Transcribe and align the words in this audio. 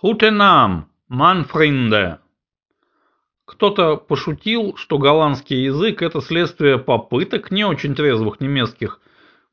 Хутенам, 0.00 0.92
Манфринде. 1.08 2.18
Кто-то 3.44 3.96
пошутил, 3.96 4.76
что 4.76 4.96
голландский 4.96 5.64
язык– 5.64 6.02
это 6.02 6.20
следствие 6.20 6.78
попыток 6.78 7.50
не 7.50 7.64
очень 7.64 7.96
трезвых 7.96 8.38
немецких 8.40 9.00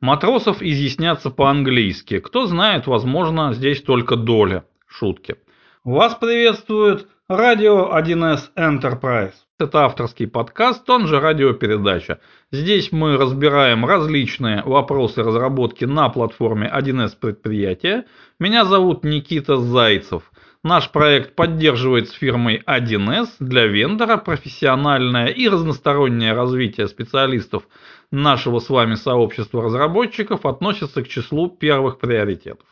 матросов 0.01 0.61
изъясняться 0.61 1.31
по-английски. 1.31 2.19
Кто 2.19 2.45
знает, 2.45 2.85
возможно, 2.85 3.55
здесь 3.55 3.81
только 3.81 4.17
доля 4.17 4.65
шутки. 4.85 5.37
Вас 5.83 6.13
приветствует 6.13 7.07
радио 7.27 7.97
1С 7.97 8.51
Enterprise. 8.55 9.33
Это 9.57 9.85
авторский 9.85 10.27
подкаст, 10.27 10.87
он 10.89 11.07
же 11.07 11.19
радиопередача. 11.19 12.19
Здесь 12.51 12.91
мы 12.91 13.17
разбираем 13.17 13.83
различные 13.83 14.61
вопросы 14.63 15.23
разработки 15.23 15.85
на 15.85 16.09
платформе 16.09 16.71
1С 16.71 17.17
предприятия. 17.19 18.05
Меня 18.37 18.65
зовут 18.65 19.03
Никита 19.03 19.57
Зайцев. 19.57 20.31
Наш 20.65 20.89
проект 20.89 21.35
поддерживает 21.35 22.09
с 22.09 22.13
фирмой 22.13 22.59
1С 22.65 23.35
для 23.37 23.67
вендора 23.67 24.17
профессиональное 24.17 25.27
и 25.27 25.47
разностороннее 25.47 26.33
развитие 26.33 26.87
специалистов 26.87 27.67
нашего 28.09 28.57
с 28.57 28.67
вами 28.67 28.95
сообщества 28.95 29.61
разработчиков 29.61 30.43
относится 30.43 31.03
к 31.03 31.07
числу 31.07 31.51
первых 31.51 31.99
приоритетов. 31.99 32.65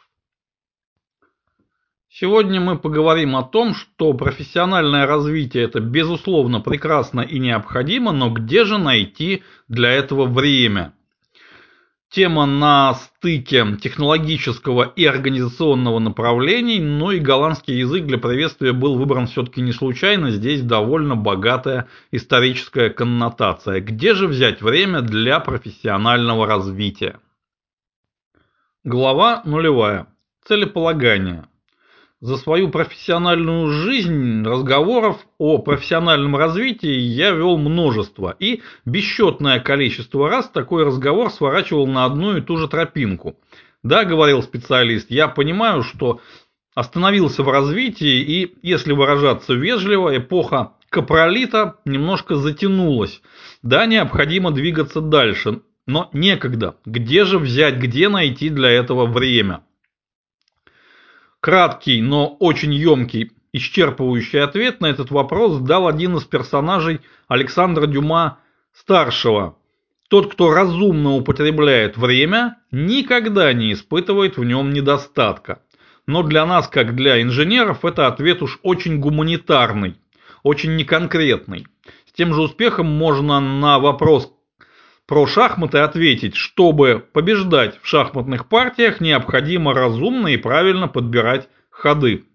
Сегодня 2.10 2.60
мы 2.60 2.80
поговорим 2.80 3.36
о 3.36 3.44
том, 3.44 3.76
что 3.76 4.12
профессиональное 4.16 5.06
развитие 5.06 5.66
это 5.66 5.80
безусловно 5.80 6.62
прекрасно 6.62 7.22
и 7.22 7.38
необходимо, 7.38 8.12
но 8.12 8.32
где 8.32 8.66
же 8.66 8.80
найти 8.80 9.44
для 9.68 9.92
этого 9.92 10.26
время? 10.26 10.96
Тема 12.14 12.46
на 12.46 12.94
стыке 12.94 13.66
технологического 13.82 14.84
и 14.84 15.04
организационного 15.04 15.98
направлений, 15.98 16.80
но 16.80 17.12
и 17.12 17.20
голландский 17.20 17.80
язык 17.80 18.06
для 18.06 18.20
приветствия 18.20 18.72
был 18.72 18.98
выбран 18.98 19.26
все-таки 19.26 19.62
не 19.62 19.72
случайно, 19.72 20.30
здесь 20.30 20.62
довольно 20.62 21.16
богатая 21.16 21.88
историческая 22.12 22.92
коннотация. 22.92 23.82
Где 23.82 24.14
же 24.14 24.28
взять 24.28 24.62
время 24.62 25.02
для 25.02 25.40
профессионального 25.40 26.46
развития? 26.46 27.20
Глава 28.84 29.42
нулевая. 29.46 30.08
Целеполагание. 30.46 31.46
За 32.24 32.38
свою 32.38 32.70
профессиональную 32.70 33.70
жизнь 33.70 34.46
разговоров 34.46 35.18
о 35.38 35.58
профессиональном 35.58 36.38
развитии 36.38 36.98
я 36.98 37.32
вел 37.32 37.58
множество, 37.58 38.34
и 38.40 38.62
бесчетное 38.86 39.60
количество 39.60 40.30
раз 40.30 40.48
такой 40.48 40.86
разговор 40.86 41.30
сворачивал 41.32 41.86
на 41.86 42.06
одну 42.06 42.38
и 42.38 42.42
ту 42.42 42.56
же 42.56 42.70
тропинку. 42.70 43.36
Да, 43.84 44.06
говорил 44.06 44.42
специалист, 44.42 45.12
я 45.12 45.28
понимаю, 45.28 45.84
что 45.84 46.22
остановился 46.74 47.44
в 47.44 47.50
развитии, 47.50 48.22
и, 48.22 48.56
если 48.62 48.94
выражаться 48.94 49.54
вежливо, 49.54 50.16
эпоха 50.16 50.76
капролита 50.88 51.76
немножко 51.84 52.38
затянулась. 52.38 53.22
Да, 53.64 53.86
необходимо 53.86 54.52
двигаться 54.52 55.02
дальше, 55.02 55.60
но 55.88 56.10
некогда. 56.14 56.78
Где 56.86 57.26
же 57.26 57.38
взять, 57.38 57.76
где 57.80 58.08
найти 58.08 58.48
для 58.48 58.70
этого 58.70 59.08
время? 59.08 59.64
Краткий, 61.44 62.02
но 62.02 62.38
очень 62.40 62.74
емкий, 62.74 63.34
исчерпывающий 63.52 64.40
ответ 64.40 64.80
на 64.80 64.86
этот 64.86 65.12
вопрос 65.12 65.58
дал 65.58 65.90
один 65.90 66.16
из 66.16 66.24
персонажей 66.24 67.02
Александра 67.28 67.86
Дюма 67.86 68.40
старшего. 68.74 69.58
Тот, 70.08 70.32
кто 70.32 70.54
разумно 70.54 71.16
употребляет 71.16 71.98
время, 71.98 72.60
никогда 72.72 73.52
не 73.52 73.74
испытывает 73.74 74.38
в 74.38 74.46
нем 74.46 74.72
недостатка. 74.72 75.62
Но 76.08 76.24
для 76.24 76.46
нас, 76.46 76.70
как 76.70 76.96
для 76.96 77.22
инженеров, 77.22 77.84
это 77.84 78.08
ответ 78.08 78.42
уж 78.42 78.60
очень 78.64 79.02
гуманитарный, 79.02 79.98
очень 80.44 80.78
неконкретный. 80.78 81.68
С 82.08 82.14
тем 82.14 82.34
же 82.34 82.40
успехом 82.40 82.88
можно 82.88 83.42
на 83.42 83.80
вопрос, 83.80 84.33
про 85.06 85.28
шахматы 85.28 85.80
ответить, 85.80 86.36
чтобы 86.36 87.06
побеждать 87.12 87.80
в 87.82 87.88
шахматных 87.88 88.48
партиях, 88.48 89.02
необходимо 89.02 89.74
разумно 89.74 90.28
и 90.30 90.38
правильно 90.38 90.88
подбирать 90.88 91.50
ходы. 91.70 92.26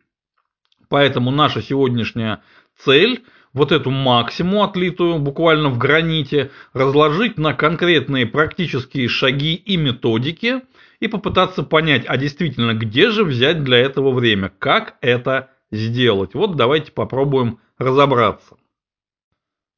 Поэтому 0.89 1.31
наша 1.31 1.63
сегодняшняя 1.63 2.43
цель 2.77 3.25
вот 3.53 3.73
эту 3.73 3.91
максимум 3.91 4.63
отлитую 4.63 5.19
буквально 5.19 5.71
в 5.71 5.79
граните 5.79 6.51
разложить 6.73 7.39
на 7.39 7.55
конкретные 7.55 8.27
практические 8.27 9.09
шаги 9.09 9.55
и 9.55 9.77
методики 9.77 10.63
и 11.01 11.09
попытаться 11.09 11.63
понять, 11.63 12.05
а 12.07 12.17
действительно 12.17 12.75
где 12.75 13.11
же 13.11 13.25
взять 13.25 13.65
для 13.65 13.79
этого 13.79 14.13
время, 14.13 14.53
как 14.59 14.97
это 15.01 15.51
сделать. 15.71 16.35
Вот 16.35 16.57
давайте 16.57 16.93
попробуем 16.93 17.61
разобраться. 17.79 18.57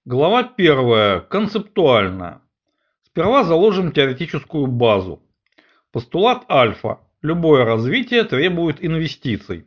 Глава 0.04 0.42
первая. 0.42 1.20
Концептуальная. 1.20 2.40
Сперва 3.20 3.44
заложим 3.44 3.92
теоретическую 3.92 4.66
базу. 4.66 5.22
Постулат 5.92 6.50
альфа. 6.50 7.00
Любое 7.20 7.66
развитие 7.66 8.24
требует 8.24 8.82
инвестиций. 8.82 9.66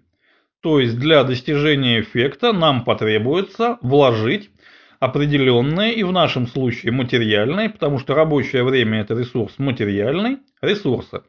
То 0.60 0.80
есть 0.80 0.98
для 0.98 1.24
достижения 1.24 2.02
эффекта 2.02 2.52
нам 2.52 2.84
потребуется 2.84 3.78
вложить 3.82 4.50
определенные 5.00 5.94
и 5.94 6.02
в 6.02 6.12
нашем 6.12 6.48
случае 6.48 6.94
материальные, 6.94 7.70
потому 7.70 8.00
что 8.00 8.16
рабочее 8.16 8.64
время 8.64 9.02
это 9.02 9.14
ресурс 9.14 9.54
материальный, 9.60 10.40
ресурсы. 10.60 11.22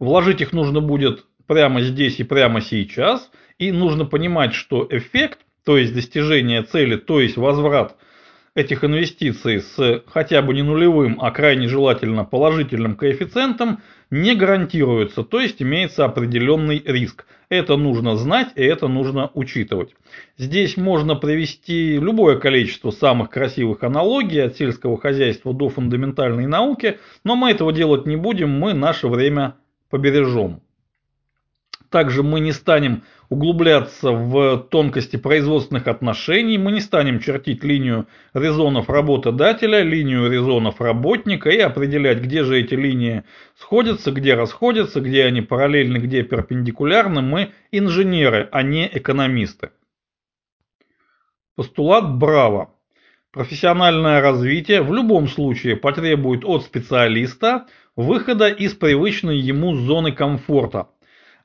Вложить 0.00 0.40
их 0.40 0.52
нужно 0.52 0.80
будет 0.80 1.24
прямо 1.46 1.82
здесь 1.82 2.18
и 2.18 2.24
прямо 2.24 2.60
сейчас, 2.60 3.30
и 3.58 3.70
нужно 3.70 4.06
понимать, 4.06 4.54
что 4.54 4.88
эффект, 4.90 5.38
то 5.64 5.78
есть 5.78 5.94
достижение 5.94 6.64
цели, 6.64 6.96
то 6.96 7.20
есть 7.20 7.36
возврат 7.36 7.96
этих 8.54 8.84
инвестиций 8.84 9.60
с 9.60 10.02
хотя 10.06 10.40
бы 10.42 10.54
не 10.54 10.62
нулевым, 10.62 11.18
а 11.20 11.30
крайне 11.30 11.68
желательно 11.68 12.24
положительным 12.24 12.94
коэффициентом 12.94 13.82
не 14.10 14.36
гарантируется, 14.36 15.24
то 15.24 15.40
есть 15.40 15.60
имеется 15.60 16.04
определенный 16.04 16.82
риск. 16.84 17.26
Это 17.48 17.76
нужно 17.76 18.16
знать 18.16 18.52
и 18.54 18.62
это 18.62 18.88
нужно 18.88 19.30
учитывать. 19.34 19.94
Здесь 20.38 20.76
можно 20.76 21.16
привести 21.16 21.98
любое 21.98 22.38
количество 22.38 22.90
самых 22.90 23.30
красивых 23.30 23.82
аналогий 23.82 24.42
от 24.42 24.56
сельского 24.56 24.98
хозяйства 24.98 25.52
до 25.52 25.68
фундаментальной 25.68 26.46
науки, 26.46 26.98
но 27.24 27.36
мы 27.36 27.50
этого 27.50 27.72
делать 27.72 28.06
не 28.06 28.16
будем, 28.16 28.50
мы 28.50 28.72
наше 28.72 29.08
время 29.08 29.56
побережем. 29.90 30.63
Также 31.94 32.24
мы 32.24 32.40
не 32.40 32.50
станем 32.50 33.04
углубляться 33.28 34.10
в 34.10 34.66
тонкости 34.68 35.14
производственных 35.16 35.86
отношений, 35.86 36.58
мы 36.58 36.72
не 36.72 36.80
станем 36.80 37.20
чертить 37.20 37.62
линию 37.62 38.08
резонов 38.34 38.90
работодателя, 38.90 39.80
линию 39.80 40.28
резонов 40.28 40.80
работника 40.80 41.50
и 41.50 41.58
определять, 41.60 42.18
где 42.18 42.42
же 42.42 42.58
эти 42.58 42.74
линии 42.74 43.22
сходятся, 43.56 44.10
где 44.10 44.34
расходятся, 44.34 45.00
где 45.00 45.24
они 45.24 45.40
параллельны, 45.40 45.98
где 45.98 46.24
перпендикулярны. 46.24 47.22
Мы 47.22 47.52
инженеры, 47.70 48.48
а 48.50 48.64
не 48.64 48.90
экономисты. 48.92 49.70
Постулат 51.54 52.12
Браво. 52.12 52.74
Профессиональное 53.30 54.20
развитие 54.20 54.82
в 54.82 54.92
любом 54.92 55.28
случае 55.28 55.76
потребует 55.76 56.44
от 56.44 56.64
специалиста 56.64 57.66
выхода 57.94 58.48
из 58.48 58.74
привычной 58.74 59.38
ему 59.38 59.76
зоны 59.76 60.10
комфорта– 60.10 60.88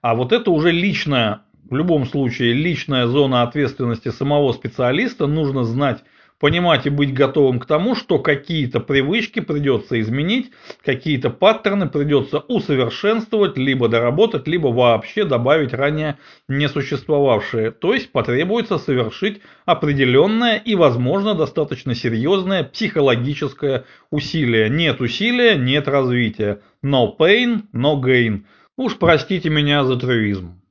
а 0.01 0.15
вот 0.15 0.31
это 0.31 0.51
уже 0.51 0.71
личная, 0.71 1.41
в 1.69 1.75
любом 1.75 2.05
случае, 2.05 2.53
личная 2.53 3.07
зона 3.07 3.43
ответственности 3.43 4.09
самого 4.09 4.53
специалиста. 4.53 5.27
Нужно 5.27 5.63
знать, 5.65 6.03
понимать 6.39 6.85
и 6.85 6.89
быть 6.89 7.13
готовым 7.13 7.59
к 7.59 7.65
тому, 7.65 7.95
что 7.95 8.17
какие-то 8.17 8.79
привычки 8.79 9.41
придется 9.41 9.99
изменить, 9.99 10.51
какие-то 10.83 11.29
паттерны 11.29 11.87
придется 11.87 12.39
усовершенствовать, 12.39 13.57
либо 13.57 13.89
доработать, 13.89 14.47
либо 14.47 14.67
вообще 14.67 15.25
добавить 15.25 15.73
ранее 15.73 16.17
не 16.47 16.69
существовавшие. 16.69 17.71
То 17.71 17.93
есть 17.93 18.11
потребуется 18.11 18.77
совершить 18.77 19.41
определенное 19.65 20.57
и, 20.57 20.75
возможно, 20.75 21.35
достаточно 21.35 21.93
серьезное 21.93 22.63
психологическое 22.63 23.83
усилие. 24.09 24.69
Нет 24.69 25.01
усилия, 25.01 25.55
нет 25.55 25.87
развития. 25.87 26.61
No 26.83 27.17
pain, 27.17 27.63
no 27.73 28.01
gain. 28.01 28.43
Уж 28.79 28.97
простите 28.97 29.49
меня 29.49 29.83
за 29.83 29.97
трюизм. 29.97 30.61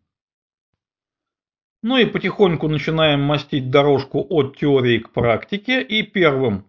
Ну 1.83 1.99
и 1.99 2.07
потихоньку 2.07 2.67
начинаем 2.67 3.21
мастить 3.21 3.69
дорожку 3.69 4.27
от 4.31 4.57
теории 4.57 5.01
к 5.01 5.11
практике, 5.11 5.83
и 5.83 6.03
первым 6.03 6.65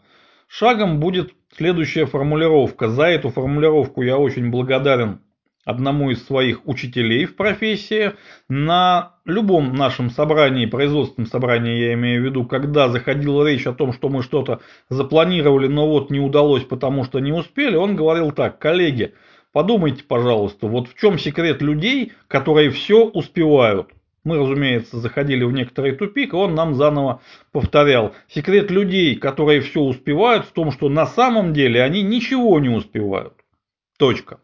шагом 0.50 1.00
будет 1.00 1.32
следующая 1.56 2.08
формулировка. 2.08 2.90
За 2.90 3.04
эту 3.06 3.30
формулировку 3.30 4.02
я 4.02 4.18
очень 4.18 4.52
благодарен 4.52 5.22
одному 5.64 6.12
из 6.12 6.26
своих 6.26 6.68
учителей 6.68 7.24
в 7.24 7.38
профессии. 7.38 8.16
На 8.50 9.14
любом 9.24 9.76
нашем 9.76 10.10
собрании, 10.10 10.66
производственном 10.66 11.30
собрании 11.30 11.80
я 11.80 11.94
имею 11.94 12.22
в 12.22 12.26
виду, 12.26 12.44
когда 12.44 12.90
заходила 12.90 13.48
речь 13.48 13.66
о 13.66 13.74
том, 13.74 13.94
что 13.94 14.10
мы 14.10 14.24
что-то 14.24 14.60
запланировали, 14.90 15.68
но 15.68 15.88
вот 15.88 16.12
не 16.12 16.20
удалось, 16.20 16.66
потому 16.66 17.06
что 17.06 17.20
не 17.20 17.32
успели, 17.32 17.78
он 17.78 17.96
говорил 17.96 18.34
так, 18.34 18.60
коллеги, 18.60 19.14
Подумайте, 19.52 20.04
пожалуйста, 20.04 20.68
вот 20.68 20.88
в 20.88 20.96
чем 20.96 21.18
секрет 21.18 21.62
людей, 21.62 22.14
которые 22.28 22.70
все 22.70 23.06
успевают. 23.06 23.92
Мы, 24.24 24.38
разумеется, 24.38 25.00
заходили 25.00 25.44
в 25.44 25.52
некоторый 25.52 25.94
тупик, 25.94 26.34
и 26.34 26.36
он 26.36 26.54
нам 26.54 26.76
заново 26.76 27.22
повторял. 27.52 28.14
Секрет 28.28 28.70
людей, 28.70 29.16
которые 29.16 29.62
все 29.62 29.82
успевают, 29.82 30.46
в 30.46 30.52
том, 30.52 30.72
что 30.72 30.90
на 30.90 31.08
самом 31.08 31.54
деле 31.54 31.82
они 31.82 32.04
ничего 32.04 32.60
не 32.60 32.70
успевают. 32.70 33.34
Точка. 33.98 34.40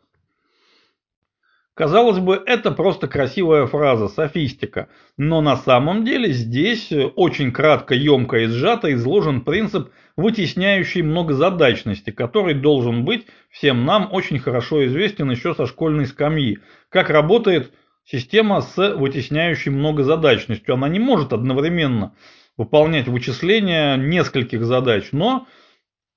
Казалось 1.75 2.19
бы, 2.19 2.42
это 2.45 2.72
просто 2.72 3.07
красивая 3.07 3.68
фраза, 3.68 4.07
софистика, 4.07 4.88
но 5.18 5.42
на 5.42 5.57
самом 5.57 6.06
деле 6.06 6.31
здесь 6.31 6.89
очень 7.16 7.51
кратко, 7.51 7.94
емко 7.94 8.38
и 8.38 8.45
сжато 8.48 8.94
изложен 8.94 9.42
принцип 9.42 9.89
вытесняющей 10.16 11.01
многозадачности, 11.01 12.12
который 12.12 12.54
должен 12.54 13.04
быть 13.04 13.27
всем 13.50 13.86
нам 13.86 14.07
очень 14.13 14.39
хорошо 14.39 14.86
известен 14.86 15.30
еще 15.30 15.54
со 15.54 15.66
школьной 15.68 16.06
скамьи. 16.06 16.60
Как 16.88 17.10
работает 17.10 17.74
система 18.06 18.62
с 18.62 18.95
вытесняющей 18.95 19.72
многозадачностью. 19.72 20.75
Она 20.75 20.88
не 20.88 21.00
может 21.00 21.33
одновременно 21.33 22.13
выполнять 22.56 23.07
вычисления 23.07 23.98
нескольких 23.98 24.63
задач, 24.63 25.10
но 25.12 25.48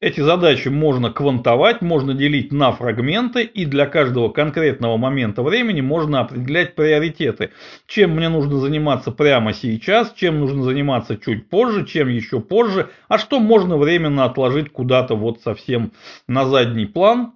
эти 0.01 0.21
задачи 0.21 0.69
можно 0.69 1.11
квантовать, 1.11 1.83
можно 1.83 2.15
делить 2.15 2.53
на 2.53 2.71
фрагменты, 2.71 3.43
и 3.43 3.65
для 3.65 3.87
каждого 3.87 4.29
конкретного 4.29 4.97
момента 4.97 5.43
времени 5.43 5.81
можно 5.81 6.21
определять 6.21 6.77
приоритеты. 6.77 7.51
Чем 7.87 8.13
мне 8.13 8.29
нужно 8.29 8.59
заниматься 8.59 9.11
прямо 9.11 9.53
сейчас, 9.53 10.13
чем 10.15 10.39
нужно 10.39 10.63
заниматься 10.63 11.17
чуть 11.17 11.49
позже, 11.49 11.85
чем 11.85 12.09
еще 12.09 12.41
позже, 12.41 12.91
а 13.09 13.19
что 13.19 13.41
можно 13.41 13.77
временно 13.77 14.25
отложить 14.25 14.71
куда-то 14.71 15.17
вот 15.17 15.41
совсем 15.43 15.93
на 16.29 16.47
задний 16.47 16.87
план, 16.87 17.33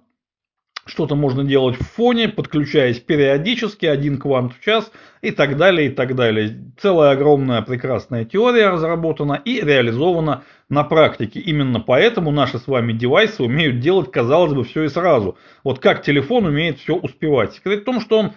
что-то 0.85 1.15
можно 1.15 1.43
делать 1.43 1.77
в 1.77 1.83
фоне, 1.83 2.27
подключаясь 2.27 2.99
периодически, 2.99 3.85
один 3.85 4.17
квант 4.17 4.53
в 4.53 4.63
час 4.63 4.91
и 5.21 5.31
так 5.31 5.55
далее, 5.57 5.87
и 5.87 5.91
так 5.91 6.15
далее. 6.15 6.59
Целая 6.81 7.11
огромная 7.11 7.61
прекрасная 7.61 8.25
теория 8.25 8.69
разработана 8.69 9.41
и 9.45 9.61
реализована 9.61 10.43
на 10.69 10.83
практике. 10.83 11.39
Именно 11.39 11.79
поэтому 11.79 12.31
наши 12.31 12.59
с 12.59 12.67
вами 12.67 12.91
девайсы 12.91 13.43
умеют 13.43 13.79
делать, 13.79 14.11
казалось 14.11 14.53
бы, 14.53 14.63
все 14.63 14.83
и 14.83 14.89
сразу. 14.89 15.37
Вот 15.63 15.79
как 15.79 16.03
телефон 16.03 16.45
умеет 16.45 16.79
все 16.79 16.95
успевать. 16.95 17.53
Секрет 17.53 17.81
в 17.81 17.85
том, 17.85 18.01
что 18.01 18.19
он 18.19 18.33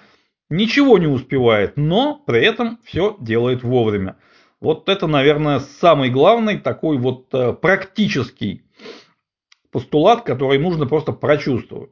ничего 0.49 0.99
не 0.99 1.09
успевает, 1.09 1.77
но 1.77 2.23
при 2.27 2.45
этом 2.45 2.79
все 2.85 3.17
делает 3.19 3.65
вовремя. 3.65 4.17
Вот 4.61 4.89
это, 4.89 5.07
наверное, 5.07 5.59
самый 5.59 6.11
главный 6.11 6.59
такой 6.59 6.97
вот 6.97 7.27
э, 7.35 7.53
практический 7.53 8.63
постулат, 9.71 10.23
который 10.23 10.59
нужно 10.59 10.87
просто 10.87 11.13
прочувствовать 11.13 11.91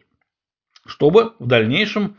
чтобы 0.86 1.32
в 1.38 1.46
дальнейшем 1.46 2.16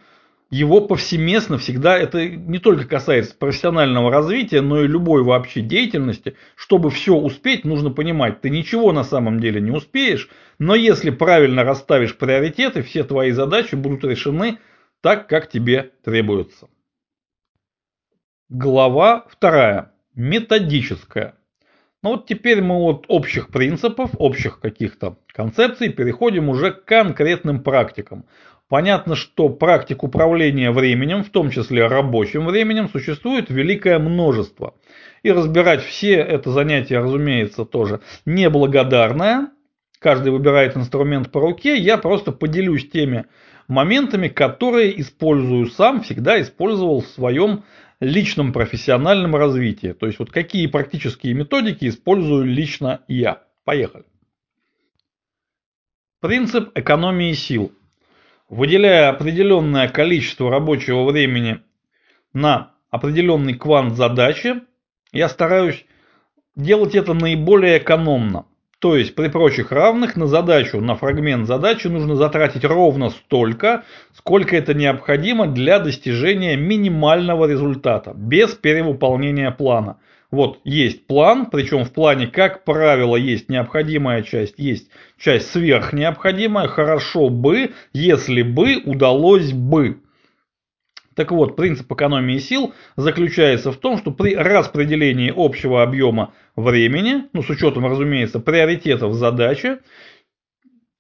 его 0.50 0.81
повсеместно 0.81 1.57
всегда, 1.57 1.97
это 1.97 2.29
не 2.29 2.59
только 2.59 2.88
касается 2.88 3.35
профессионального 3.35 4.12
развития, 4.12 4.62
но 4.62 4.83
и 4.83 4.88
любой 4.88 5.23
вообще 5.23 5.62
деятельности, 5.62 6.35
чтобы 6.56 6.91
все 6.91 7.15
успеть, 7.15 7.65
нужно 7.65 7.89
понимать, 7.89 8.41
ты 8.41 8.50
ничего 8.50 8.91
на 8.91 9.03
самом 9.03 9.39
деле 9.39 9.59
не 9.59 9.71
успеешь, 9.71 10.29
но 10.59 10.75
если 10.75 11.09
правильно 11.09 11.63
расставишь 11.63 12.17
приоритеты, 12.17 12.83
все 12.83 13.03
твои 13.03 13.31
задачи 13.31 13.75
будут 13.75 14.03
решены 14.03 14.59
так, 15.01 15.27
как 15.27 15.50
тебе 15.50 15.91
требуется. 16.03 16.69
Глава 18.50 19.25
вторая. 19.29 19.91
Методическая. 20.13 21.35
Ну 22.03 22.12
вот 22.12 22.27
теперь 22.27 22.62
мы 22.62 22.75
от 22.75 23.06
общих 23.07 23.50
принципов, 23.50 24.12
общих 24.19 24.59
каких-то 24.59 25.17
концепций 25.33 25.89
переходим 25.89 26.50
уже 26.50 26.71
к 26.71 26.85
конкретным 26.85 27.63
практикам. 27.63 28.25
Понятно, 28.67 29.15
что 29.15 29.50
практик 29.50 30.03
управления 30.03 30.71
временем, 30.71 31.23
в 31.23 31.29
том 31.29 31.51
числе 31.51 31.85
рабочим 31.85 32.47
временем, 32.47 32.89
существует 32.89 33.50
великое 33.50 34.00
множество. 34.00 34.73
И 35.21 35.31
разбирать 35.31 35.83
все 35.83 36.15
это 36.15 36.51
занятие, 36.51 37.00
разумеется, 37.00 37.65
тоже 37.65 38.01
неблагодарное. 38.25 39.50
Каждый 40.00 40.31
выбирает 40.31 40.75
инструмент 40.75 41.31
по 41.31 41.41
руке. 41.41 41.77
Я 41.77 41.97
просто 41.97 42.31
поделюсь 42.31 42.89
теми 42.89 43.25
моментами, 43.67 44.29
которые 44.29 45.00
использую 45.00 45.67
сам, 45.67 46.01
всегда 46.01 46.41
использовал 46.41 47.01
в 47.01 47.07
своем 47.07 47.63
личном 48.00 48.51
профессиональном 48.51 49.35
развитии. 49.35 49.94
То 49.94 50.07
есть 50.07 50.17
вот 50.17 50.31
какие 50.31 50.65
практические 50.67 51.35
методики 51.35 51.88
использую 51.88 52.45
лично 52.45 53.01
я. 53.07 53.44
Поехали. 53.63 54.06
Принцип 56.19 56.71
экономии 56.75 57.33
сил 57.33 57.71
выделяя 58.50 59.09
определенное 59.09 59.88
количество 59.88 60.50
рабочего 60.50 61.03
времени 61.03 61.59
на 62.33 62.71
определенный 62.89 63.56
квант 63.56 63.95
задачи, 63.95 64.62
я 65.12 65.30
стараюсь 65.30 65.86
делать 66.56 66.95
это 66.95 67.13
наиболее 67.13 67.77
экономно. 67.77 68.45
То 68.80 68.95
есть 68.95 69.15
при 69.15 69.30
прочих 69.30 69.71
равных 69.71 70.15
на 70.15 70.27
задачу, 70.27 70.80
на 70.80 70.95
фрагмент 70.95 71.47
задачи 71.47 71.88
нужно 71.88 72.15
затратить 72.15 72.63
ровно 72.65 73.09
столько, 73.09 73.83
сколько 74.13 74.56
это 74.56 74.74
необходимо 74.74 75.48
для 75.48 75.80
достижения 75.80 76.56
минимального 76.56 77.50
результата, 77.50 78.13
без 78.13 78.51
перевыполнения 78.53 79.50
плана. 79.51 79.98
Вот 80.31 80.60
есть 80.63 81.07
план, 81.07 81.48
причем 81.48 81.86
в 81.86 81.92
плане, 81.92 82.27
как 82.27 82.63
правило, 82.63 83.16
есть 83.16 83.50
необходимая 83.50 84.24
часть, 84.24 84.56
есть 84.57 84.89
часть 85.18 85.51
сверхнеобходимая, 85.51 86.68
хорошо 86.68 87.30
бы, 87.30 87.72
если 87.94 88.42
бы 88.42 88.77
удалось 88.86 89.51
бы. 89.51 90.00
Так 91.16 91.31
вот, 91.31 91.56
принцип 91.56 91.89
экономии 91.92 92.39
сил 92.39 92.74
заключается 92.98 93.72
в 93.72 93.77
том, 93.77 93.98
что 93.98 94.12
при 94.12 94.36
распределении 94.36 95.33
общего 95.33 95.81
объема 95.81 96.33
времени, 96.57 97.24
ну 97.31 97.42
с 97.42 97.50
учетом, 97.50 97.86
разумеется, 97.86 98.39
приоритетов 98.42 99.13
задачи, 99.13 99.77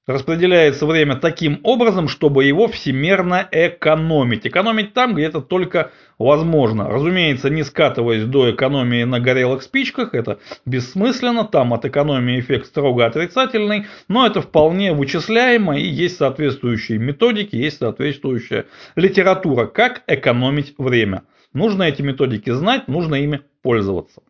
Распределяется 0.07 0.85
время 0.85 1.15
таким 1.15 1.59
образом, 1.63 2.07
чтобы 2.07 2.45
его 2.45 2.67
всемерно 2.67 3.47
экономить. 3.51 4.45
Экономить 4.45 4.93
там, 4.93 5.15
где 5.15 5.23
это 5.23 5.41
только 5.41 5.91
возможно. 6.19 6.87
Разумеется, 6.87 7.49
не 7.49 7.63
скатываясь 7.63 8.25
до 8.25 8.51
экономии 8.51 9.03
на 9.03 9.19
горелых 9.19 9.63
спичках, 9.63 10.13
это 10.13 10.37
бессмысленно, 10.63 11.43
там 11.43 11.73
от 11.73 11.85
экономии 11.85 12.39
эффект 12.39 12.67
строго 12.67 13.07
отрицательный, 13.07 13.87
но 14.07 14.27
это 14.27 14.41
вполне 14.41 14.93
вычисляемо 14.93 15.79
и 15.79 15.87
есть 15.87 16.17
соответствующие 16.17 16.99
методики, 16.99 17.55
есть 17.55 17.79
соответствующая 17.79 18.65
литература, 18.95 19.65
как 19.65 20.03
экономить 20.05 20.75
время. 20.77 21.23
Нужно 21.51 21.81
эти 21.81 22.03
методики 22.03 22.51
знать, 22.51 22.87
нужно 22.87 23.15
ими 23.15 23.41
пользоваться. 23.63 24.21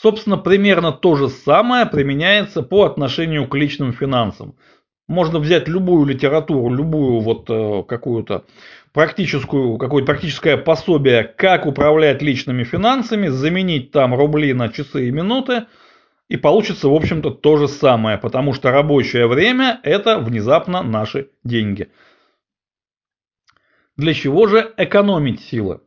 Собственно, 0.00 0.38
примерно 0.38 0.92
то 0.92 1.14
же 1.14 1.28
самое 1.28 1.84
применяется 1.84 2.62
по 2.62 2.84
отношению 2.84 3.46
к 3.46 3.54
личным 3.54 3.92
финансам. 3.92 4.56
Можно 5.08 5.40
взять 5.40 5.68
любую 5.68 6.06
литературу, 6.06 6.74
любую 6.74 7.20
вот 7.20 7.50
э, 7.50 7.82
какую-то 7.86 8.46
практическую, 8.94 9.76
какое-то 9.76 10.06
практическое 10.06 10.56
пособие, 10.56 11.24
как 11.24 11.66
управлять 11.66 12.22
личными 12.22 12.64
финансами, 12.64 13.28
заменить 13.28 13.90
там 13.90 14.14
рубли 14.14 14.54
на 14.54 14.70
часы 14.70 15.08
и 15.08 15.10
минуты, 15.10 15.66
и 16.28 16.38
получится, 16.38 16.88
в 16.88 16.94
общем-то, 16.94 17.30
то 17.32 17.58
же 17.58 17.68
самое, 17.68 18.16
потому 18.16 18.54
что 18.54 18.70
рабочее 18.70 19.26
время– 19.26 19.80
это 19.82 20.18
внезапно 20.18 20.82
наши 20.82 21.28
деньги. 21.44 21.90
Для 23.98 24.14
чего 24.14 24.46
же 24.46 24.72
экономить 24.78 25.42
силы? 25.42 25.82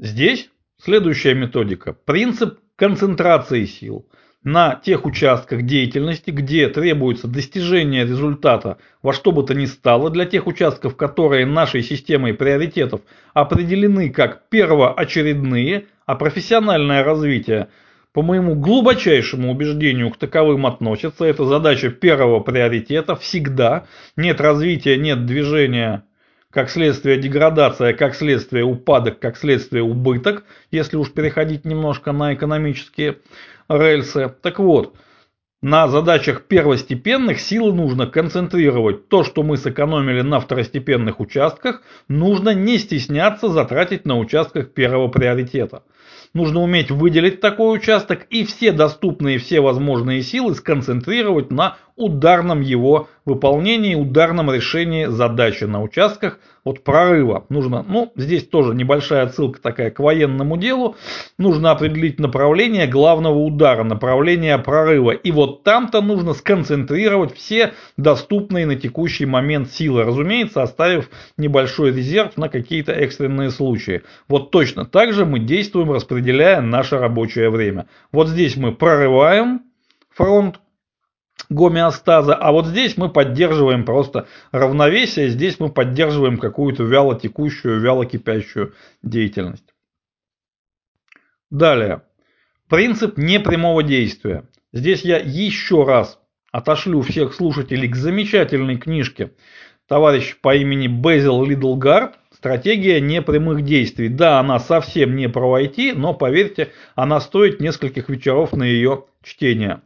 Здесь 0.00 0.50
следующая 0.78 1.34
методика. 1.34 1.92
Принцип 1.92 2.58
концентрации 2.78 3.64
сил 3.64 4.06
на 4.44 4.76
тех 4.76 5.04
участках 5.04 5.62
деятельности, 5.62 6.30
где 6.30 6.68
требуется 6.68 7.26
достижение 7.26 8.04
результата 8.04 8.78
во 9.02 9.12
что 9.12 9.32
бы 9.32 9.42
то 9.42 9.52
ни 9.52 9.66
стало, 9.66 10.10
для 10.10 10.24
тех 10.24 10.46
участков, 10.46 10.96
которые 10.96 11.44
нашей 11.44 11.82
системой 11.82 12.34
приоритетов 12.34 13.00
определены 13.34 14.10
как 14.10 14.48
первоочередные, 14.48 15.86
а 16.06 16.14
профессиональное 16.14 17.02
развитие 17.02 17.68
по 18.12 18.22
моему 18.22 18.54
глубочайшему 18.54 19.50
убеждению 19.50 20.10
к 20.10 20.16
таковым 20.16 20.64
относится. 20.64 21.24
Это 21.24 21.44
задача 21.44 21.90
первого 21.90 22.40
приоритета 22.40 23.16
всегда. 23.16 23.86
Нет 24.16 24.40
развития, 24.40 24.96
нет 24.96 25.26
движения 25.26 26.04
как 26.52 26.70
следствие 26.70 27.18
деградация, 27.18 27.92
как 27.92 28.14
следствие 28.14 28.64
упадок, 28.64 29.18
как 29.18 29.36
следствие 29.36 29.82
убыток, 29.82 30.44
если 30.70 30.96
уж 30.96 31.12
переходить 31.12 31.64
немножко 31.64 32.12
на 32.12 32.34
экономические 32.34 33.18
рельсы. 33.68 34.34
Так 34.42 34.58
вот, 34.58 34.96
на 35.60 35.88
задачах 35.88 36.44
первостепенных 36.44 37.40
силы 37.40 37.72
нужно 37.74 38.06
концентрировать. 38.06 39.08
То, 39.08 39.24
что 39.24 39.42
мы 39.42 39.56
сэкономили 39.56 40.22
на 40.22 40.38
второстепенных 40.40 41.20
участках, 41.20 41.82
нужно 42.06 42.54
не 42.54 42.78
стесняться 42.78 43.48
затратить 43.48 44.06
на 44.06 44.18
участках 44.18 44.72
первого 44.72 45.08
приоритета. 45.08 45.82
Нужно 46.32 46.60
уметь 46.60 46.90
выделить 46.90 47.40
такой 47.40 47.76
участок 47.76 48.26
и 48.30 48.44
все 48.44 48.70
доступные, 48.70 49.38
все 49.38 49.60
возможные 49.60 50.22
силы 50.22 50.54
сконцентрировать 50.54 51.50
на 51.50 51.76
ударном 51.98 52.60
его 52.60 53.08
выполнении, 53.24 53.94
ударном 53.94 54.50
решении 54.50 55.06
задачи 55.06 55.64
на 55.64 55.82
участках 55.82 56.38
от 56.64 56.84
прорыва. 56.84 57.44
Нужно, 57.48 57.84
ну, 57.86 58.12
здесь 58.16 58.46
тоже 58.46 58.74
небольшая 58.74 59.24
отсылка 59.24 59.60
такая 59.60 59.90
к 59.90 59.98
военному 59.98 60.56
делу. 60.56 60.96
Нужно 61.38 61.70
определить 61.70 62.18
направление 62.18 62.86
главного 62.86 63.38
удара, 63.38 63.84
направление 63.84 64.58
прорыва. 64.58 65.10
И 65.10 65.30
вот 65.30 65.62
там-то 65.62 66.00
нужно 66.00 66.34
сконцентрировать 66.34 67.34
все 67.34 67.74
доступные 67.96 68.66
на 68.66 68.76
текущий 68.76 69.26
момент 69.26 69.70
силы. 69.70 70.04
Разумеется, 70.04 70.62
оставив 70.62 71.10
небольшой 71.36 71.92
резерв 71.92 72.36
на 72.36 72.48
какие-то 72.48 72.92
экстренные 72.92 73.50
случаи. 73.50 74.02
Вот 74.28 74.50
точно 74.50 74.84
так 74.84 75.12
же 75.12 75.26
мы 75.26 75.38
действуем, 75.38 75.92
распределяя 75.92 76.60
наше 76.60 76.98
рабочее 76.98 77.50
время. 77.50 77.86
Вот 78.12 78.28
здесь 78.28 78.56
мы 78.56 78.74
прорываем 78.74 79.62
фронт, 80.10 80.60
гомеостаза, 81.48 82.34
а 82.34 82.52
вот 82.52 82.66
здесь 82.66 82.96
мы 82.96 83.08
поддерживаем 83.08 83.84
просто 83.84 84.26
равновесие, 84.52 85.28
здесь 85.30 85.58
мы 85.58 85.70
поддерживаем 85.70 86.38
какую-то 86.38 86.84
вяло 86.84 87.18
текущую, 87.18 87.80
вяло 87.80 88.06
кипящую 88.06 88.74
деятельность. 89.02 89.74
Далее. 91.50 92.02
Принцип 92.68 93.16
непрямого 93.16 93.82
действия. 93.82 94.44
Здесь 94.72 95.02
я 95.02 95.16
еще 95.16 95.84
раз 95.84 96.18
отошлю 96.52 97.00
всех 97.00 97.32
слушателей 97.32 97.88
к 97.88 97.96
замечательной 97.96 98.76
книжке 98.76 99.32
товарища 99.86 100.36
по 100.40 100.54
имени 100.54 100.86
Безил 100.86 101.44
Лидлгард 101.44 102.18
Стратегия 102.38 103.00
непрямых 103.00 103.62
действий. 103.62 104.08
Да, 104.08 104.38
она 104.38 104.60
совсем 104.60 105.16
не 105.16 105.28
про 105.28 105.60
IT, 105.60 105.94
но 105.96 106.14
поверьте, 106.14 106.70
она 106.94 107.20
стоит 107.20 107.60
нескольких 107.60 108.08
вечеров 108.08 108.52
на 108.52 108.62
ее 108.62 109.06
чтение. 109.24 109.80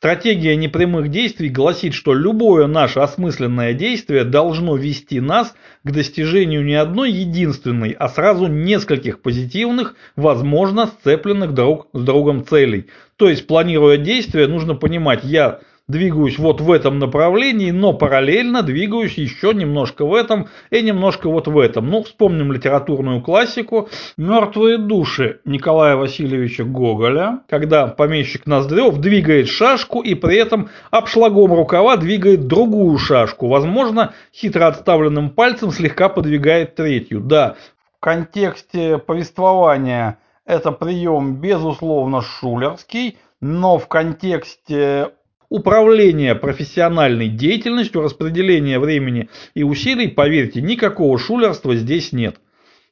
Стратегия 0.00 0.56
непрямых 0.56 1.10
действий 1.10 1.50
гласит, 1.50 1.92
что 1.92 2.14
любое 2.14 2.66
наше 2.66 3.00
осмысленное 3.00 3.74
действие 3.74 4.24
должно 4.24 4.74
вести 4.76 5.20
нас 5.20 5.54
к 5.84 5.90
достижению 5.90 6.64
не 6.64 6.72
одной 6.72 7.12
единственной, 7.12 7.90
а 7.90 8.08
сразу 8.08 8.46
нескольких 8.46 9.20
позитивных, 9.20 9.96
возможно, 10.16 10.86
сцепленных 10.86 11.52
друг 11.52 11.88
с 11.92 12.00
другом 12.00 12.46
целей. 12.46 12.86
То 13.16 13.28
есть, 13.28 13.46
планируя 13.46 13.98
действие, 13.98 14.46
нужно 14.46 14.74
понимать, 14.74 15.20
я 15.22 15.60
двигаюсь 15.90 16.38
вот 16.38 16.60
в 16.60 16.70
этом 16.70 16.98
направлении, 16.98 17.70
но 17.70 17.92
параллельно 17.92 18.62
двигаюсь 18.62 19.14
еще 19.14 19.52
немножко 19.52 20.06
в 20.06 20.14
этом 20.14 20.48
и 20.70 20.82
немножко 20.82 21.28
вот 21.28 21.48
в 21.48 21.58
этом. 21.58 21.90
Ну, 21.90 22.02
вспомним 22.02 22.52
литературную 22.52 23.20
классику 23.20 23.88
«Мертвые 24.16 24.78
души» 24.78 25.40
Николая 25.44 25.96
Васильевича 25.96 26.64
Гоголя, 26.64 27.40
когда 27.48 27.86
помещик 27.86 28.46
Ноздрев 28.46 28.98
двигает 28.98 29.48
шашку 29.48 30.00
и 30.00 30.14
при 30.14 30.36
этом 30.36 30.70
обшлагом 30.90 31.52
рукава 31.54 31.96
двигает 31.96 32.46
другую 32.46 32.96
шашку. 32.98 33.48
Возможно, 33.48 34.14
хитро 34.32 34.68
отставленным 34.68 35.30
пальцем 35.30 35.70
слегка 35.70 36.08
подвигает 36.08 36.76
третью. 36.76 37.20
Да, 37.20 37.56
в 37.96 38.00
контексте 38.00 38.98
повествования 38.98 40.18
это 40.46 40.72
прием, 40.72 41.36
безусловно, 41.36 42.22
шулерский, 42.22 43.18
но 43.40 43.78
в 43.78 43.88
контексте 43.88 45.10
управления 45.50 46.34
профессиональной 46.34 47.28
деятельностью, 47.28 48.00
распределения 48.00 48.78
времени 48.78 49.28
и 49.52 49.62
усилий, 49.62 50.08
поверьте, 50.08 50.62
никакого 50.62 51.18
шулерства 51.18 51.74
здесь 51.76 52.12
нет. 52.12 52.36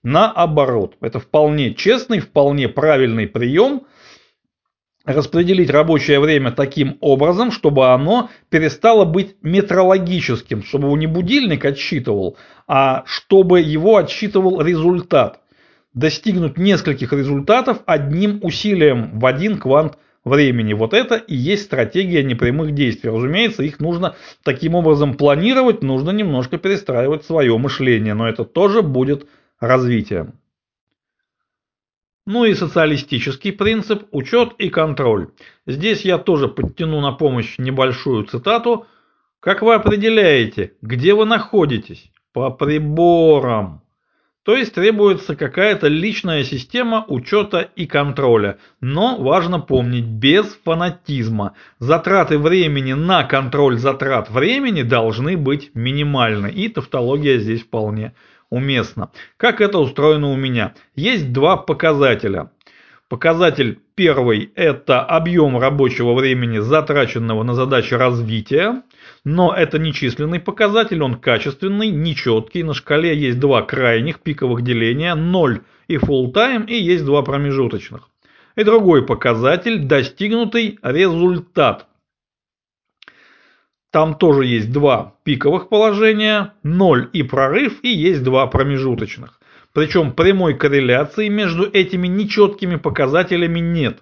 Наоборот, 0.03 0.97
это 1.01 1.21
вполне 1.21 1.73
честный, 1.75 2.21
вполне 2.21 2.69
правильный 2.69 3.27
прием 3.27 3.83
распределить 5.05 5.71
рабочее 5.71 6.21
время 6.21 6.51
таким 6.51 6.99
образом, 7.01 7.51
чтобы 7.51 7.89
оно 7.89 8.29
перестало 8.51 9.07
быть 9.07 9.37
метрологическим, 9.41 10.63
чтобы 10.63 10.89
его 10.89 10.99
не 10.99 11.07
будильник 11.07 11.65
отсчитывал, 11.65 12.37
а 12.67 13.05
чтобы 13.07 13.61
его 13.61 13.97
отсчитывал 13.97 14.61
результат. 14.61 15.41
Достигнуть 15.95 16.59
нескольких 16.59 17.13
результатов 17.13 17.79
одним 17.87 18.41
усилием 18.43 19.19
в 19.19 19.25
один 19.25 19.59
квант 19.59 19.97
времени. 20.29 20.75
Вот 20.75 20.95
это 20.95 21.17
и 21.17 21.35
есть 21.35 21.65
стратегия 21.65 22.23
непрямых 22.23 22.73
действий. 22.73 23.11
Разумеется, 23.11 23.63
их 23.63 23.81
нужно 23.81 24.15
таким 24.45 24.75
образом 24.75 25.15
планировать, 25.15 25.83
нужно 25.83 26.11
немножко 26.11 26.59
перестраивать 26.59 27.25
свое 27.25 27.57
мышление, 27.59 28.15
но 28.15 28.29
это 28.29 28.45
тоже 28.45 28.83
будет 28.83 29.27
развитием. 29.59 30.35
Ну 32.27 32.45
и 32.45 32.53
социалистический 32.53 33.53
принцип– 33.53 34.03
учет 34.13 34.53
и 34.59 34.69
контроль. 34.69 35.31
Здесь 35.67 36.03
я 36.03 36.19
тоже 36.19 36.47
подтяну 36.47 37.01
на 37.01 37.13
помощь 37.13 37.57
небольшую 37.57 38.25
цитату. 38.25 38.87
Как 39.41 39.63
вы 39.63 39.73
определяете, 39.73 40.75
где 40.83 41.15
вы 41.15 41.25
находитесь? 41.25 42.13
По 42.35 42.51
приборам. 42.51 43.83
То 44.49 44.57
есть 44.57 44.73
требуется 44.73 45.37
какая-то 45.37 45.89
личная 45.89 46.43
система 46.43 47.05
учета 47.07 47.69
и 47.77 47.85
контроля. 47.85 48.57
Но 48.81 49.19
важно 49.19 49.61
помнить, 49.61 50.07
без 50.07 50.59
фанатизма. 50.65 51.53
Затраты 51.81 52.39
времени 52.39 52.95
на 52.95 53.25
контроль 53.25 53.77
затрат 53.77 54.31
времени 54.31 54.81
должны 54.81 55.37
быть 55.37 55.71
минимальны. 55.75 56.51
И 56.51 56.69
тавтология 56.71 57.37
здесь 57.37 57.61
вполне 57.61 58.15
уместна. 58.49 59.11
Как 59.37 59.61
это 59.61 59.81
устроено 59.81 60.31
у 60.31 60.37
меня? 60.37 60.73
Есть 60.97 61.31
два 61.31 61.59
показателя. 61.59 62.51
Показатель 63.11 63.81
первый– 63.97 64.51
это 64.55 65.03
объем 65.03 65.59
рабочего 65.59 66.15
времени, 66.15 66.59
затраченного 66.59 67.43
на 67.43 67.53
задачи 67.53 67.93
развития. 67.93 68.83
Но 69.31 69.53
это 69.53 69.79
не 69.79 69.93
численный 69.93 70.41
показатель, 70.41 71.03
он 71.03 71.17
качественный, 71.17 71.91
нечеткий. 71.91 72.63
На 72.63 72.73
шкале 72.73 73.15
есть 73.15 73.39
два 73.39 73.61
крайних 73.61 74.21
пиковых 74.21 74.63
деления, 74.63 75.15
0 75.15 75.61
и 75.87 75.97
full 75.97 76.33
time, 76.33 76.67
и 76.67 76.75
есть 76.75 77.05
два 77.05 77.21
промежуточных. 77.21 78.09
И 78.57 78.65
другой 78.65 79.05
показатель– 79.05 79.81
достигнутый 79.81 80.79
результат. 80.81 81.89
Там 83.91 84.15
тоже 84.15 84.47
есть 84.47 84.73
два 84.73 85.17
пиковых 85.25 85.69
положения, 85.69 86.55
0 86.63 87.11
и 87.13 87.23
прорыв, 87.23 87.81
и 87.83 87.91
есть 87.91 88.23
два 88.23 88.47
промежуточных. 88.47 89.41
Причем 89.75 90.13
прямой 90.13 90.55
корреляции 90.55 91.29
между 91.29 91.71
этими 91.71 92.07
нечеткими 92.09 92.77
показателями 92.77 93.61
нет. 93.61 93.99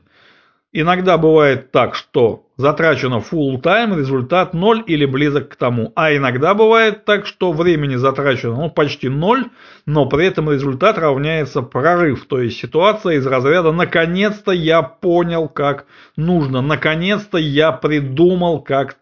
Иногда 0.71 1.19
бывает 1.19 1.73
так, 1.73 1.97
что 1.97 2.46
затрачено 2.57 3.17
full 3.17 3.61
time, 3.61 3.97
результат 3.97 4.55
0 4.55 4.85
или 4.87 5.05
близок 5.05 5.51
к 5.51 5.57
тому. 5.57 5.93
А 5.95 6.15
иногда 6.15 6.55
бывает 6.55 7.05
так, 7.05 7.27
что 7.27 7.53
времени 7.53 7.97
затрачено 7.97 8.57
ну, 8.57 8.71
почти 8.71 9.09
0, 9.09 9.51
но 9.85 10.07
при 10.07 10.27
этом 10.27 10.51
результат 10.51 10.99
равняется 10.99 11.63
прорыв. 11.63 12.27
То 12.27 12.41
есть 12.41 12.59
ситуация 12.59 13.17
из 13.17 13.27
разряда 13.27 13.73
«наконец-то 13.73 14.53
я 14.53 14.83
понял, 14.83 15.49
как 15.49 15.87
нужно», 16.17 16.63
«наконец-то 16.63 17.39
я 17.39 17.73
придумал, 17.73 18.61
как 18.63 18.97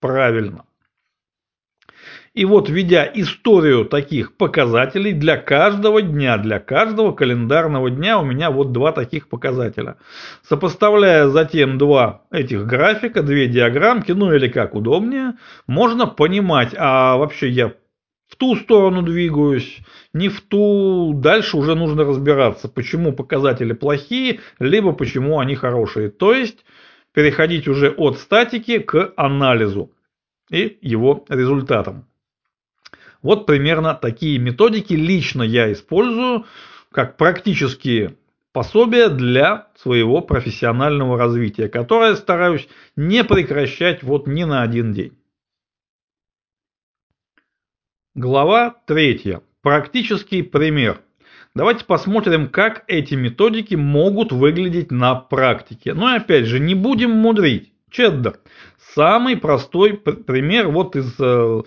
правильно». 0.00 0.64
И 2.34 2.44
вот, 2.44 2.68
введя 2.68 3.10
историю 3.14 3.84
таких 3.84 4.36
показателей 4.36 5.12
для 5.12 5.36
каждого 5.36 6.02
дня, 6.02 6.36
для 6.36 6.60
каждого 6.60 7.12
календарного 7.12 7.90
дня 7.90 8.18
у 8.18 8.24
меня 8.24 8.50
вот 8.50 8.72
два 8.72 8.92
таких 8.92 9.28
показателя. 9.28 9.96
Сопоставляя 10.42 11.28
затем 11.28 11.78
два 11.78 12.22
этих 12.30 12.66
графика, 12.66 13.22
две 13.22 13.48
диаграммки, 13.48 14.12
ну 14.12 14.32
или 14.32 14.48
как 14.48 14.74
удобнее, 14.74 15.34
можно 15.66 16.06
понимать, 16.06 16.74
а 16.76 17.16
вообще 17.16 17.48
я 17.48 17.72
в 18.28 18.36
ту 18.36 18.56
сторону 18.56 19.02
двигаюсь, 19.02 19.78
не 20.12 20.28
в 20.28 20.42
ту, 20.42 21.14
дальше 21.14 21.56
уже 21.56 21.74
нужно 21.74 22.04
разбираться, 22.04 22.68
почему 22.68 23.12
показатели 23.12 23.72
плохие, 23.72 24.40
либо 24.58 24.92
почему 24.92 25.40
они 25.40 25.54
хорошие. 25.54 26.10
То 26.10 26.34
есть 26.34 26.64
переходить 27.14 27.66
уже 27.68 27.90
от 27.90 28.18
статики 28.18 28.78
к 28.78 29.12
анализу 29.16 29.90
и 30.50 30.78
его 30.82 31.24
результатам. 31.28 32.06
Вот 33.22 33.46
примерно 33.46 33.94
такие 33.94 34.38
методики 34.38 34.94
лично 34.94 35.42
я 35.42 35.72
использую 35.72 36.46
как 36.92 37.16
практические 37.16 38.16
пособия 38.52 39.08
для 39.08 39.68
своего 39.76 40.20
профессионального 40.20 41.18
развития, 41.18 41.68
которое 41.68 42.16
стараюсь 42.16 42.68
не 42.96 43.24
прекращать 43.24 44.02
вот 44.02 44.26
ни 44.26 44.44
на 44.44 44.62
один 44.62 44.92
день. 44.92 45.18
Глава 48.14 48.74
3. 48.86 49.38
Практический 49.62 50.42
пример. 50.42 51.00
Давайте 51.54 51.84
посмотрим, 51.84 52.48
как 52.48 52.84
эти 52.86 53.14
методики 53.14 53.74
могут 53.74 54.32
выглядеть 54.32 54.90
на 54.90 55.14
практике. 55.14 55.94
Но 55.94 56.08
ну 56.08 56.16
опять 56.16 56.46
же, 56.46 56.58
не 56.58 56.74
будем 56.74 57.10
мудрить. 57.10 57.72
Чеддер. 57.90 58.40
Самый 58.94 59.36
простой 59.36 59.96
пример 59.96 60.68
вот 60.68 60.94
из 60.96 61.14
э, 61.18 61.62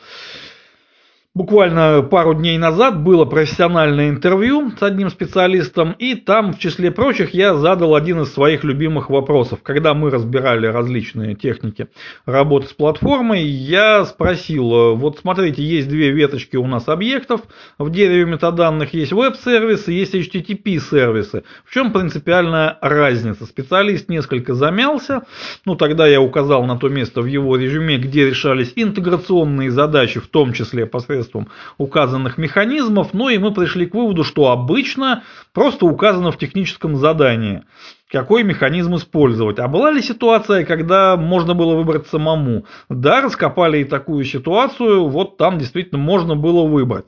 Буквально 1.34 2.02
пару 2.02 2.34
дней 2.34 2.58
назад 2.58 3.02
было 3.02 3.24
профессиональное 3.24 4.10
интервью 4.10 4.70
с 4.78 4.84
одним 4.84 5.10
специалистом, 5.10 5.94
и 5.94 6.16
там, 6.16 6.52
в 6.52 6.60
числе 6.60 6.92
прочих, 6.92 7.34
я 7.34 7.54
задал 7.54 7.96
один 7.96 8.20
из 8.24 8.34
своих 8.34 8.66
любимых 8.66 9.10
вопросов. 9.10 9.60
Когда 9.64 9.94
мы 9.94 10.10
разбирали 10.10 10.68
различные 10.68 11.36
техники 11.36 11.88
работы 12.26 12.68
с 12.68 12.74
платформой, 12.74 13.44
я 13.44 14.04
спросил, 14.04 14.98
вот 14.98 15.20
смотрите, 15.20 15.64
есть 15.64 15.88
две 15.88 16.12
веточки 16.12 16.58
у 16.58 16.68
нас 16.68 16.90
объектов, 16.90 17.44
в 17.78 17.90
дереве 17.90 18.26
метаданных 18.26 18.94
есть 18.94 19.14
веб-сервисы, 19.14 19.94
есть 19.94 20.14
HTTP-сервисы. 20.14 21.44
В 21.64 21.74
чем 21.74 21.94
принципиальная 21.94 22.78
разница? 22.82 23.46
Специалист 23.46 24.10
несколько 24.10 24.54
замялся, 24.54 25.22
ну 25.64 25.76
тогда 25.76 26.08
я 26.08 26.20
указал 26.20 26.66
на 26.66 26.78
то 26.78 26.90
место 26.90 27.22
в 27.22 27.26
его 27.26 27.56
резюме, 27.56 27.96
где 27.96 28.30
решались 28.30 28.74
интеграционные 28.76 29.72
задачи, 29.72 30.20
в 30.20 30.28
том 30.28 30.52
числе 30.52 30.86
посредством 30.86 31.21
посредством 31.22 31.48
указанных 31.78 32.38
механизмов, 32.38 33.14
ну 33.14 33.30
и 33.30 33.38
мы 33.38 33.54
пришли 33.54 33.86
к 33.86 33.94
выводу, 33.94 34.24
что 34.24 34.52
обычно 34.52 35.24
просто 35.54 35.86
указано 35.86 36.32
в 36.32 36.38
техническом 36.38 36.96
задании, 36.96 37.64
какой 38.10 38.44
механизм 38.44 38.96
использовать. 38.96 39.60
А 39.60 39.68
была 39.68 39.92
ли 39.92 40.02
ситуация, 40.02 40.66
когда 40.66 41.16
можно 41.18 41.54
было 41.54 41.76
выбрать 41.76 42.08
самому? 42.08 42.66
Да, 42.90 43.22
раскопали 43.22 43.80
и 43.80 43.86
такую 43.86 44.26
ситуацию, 44.26 45.08
вот 45.08 45.38
там 45.38 45.60
действительно 45.60 46.00
можно 46.00 46.36
было 46.36 46.68
выбрать. 46.68 47.06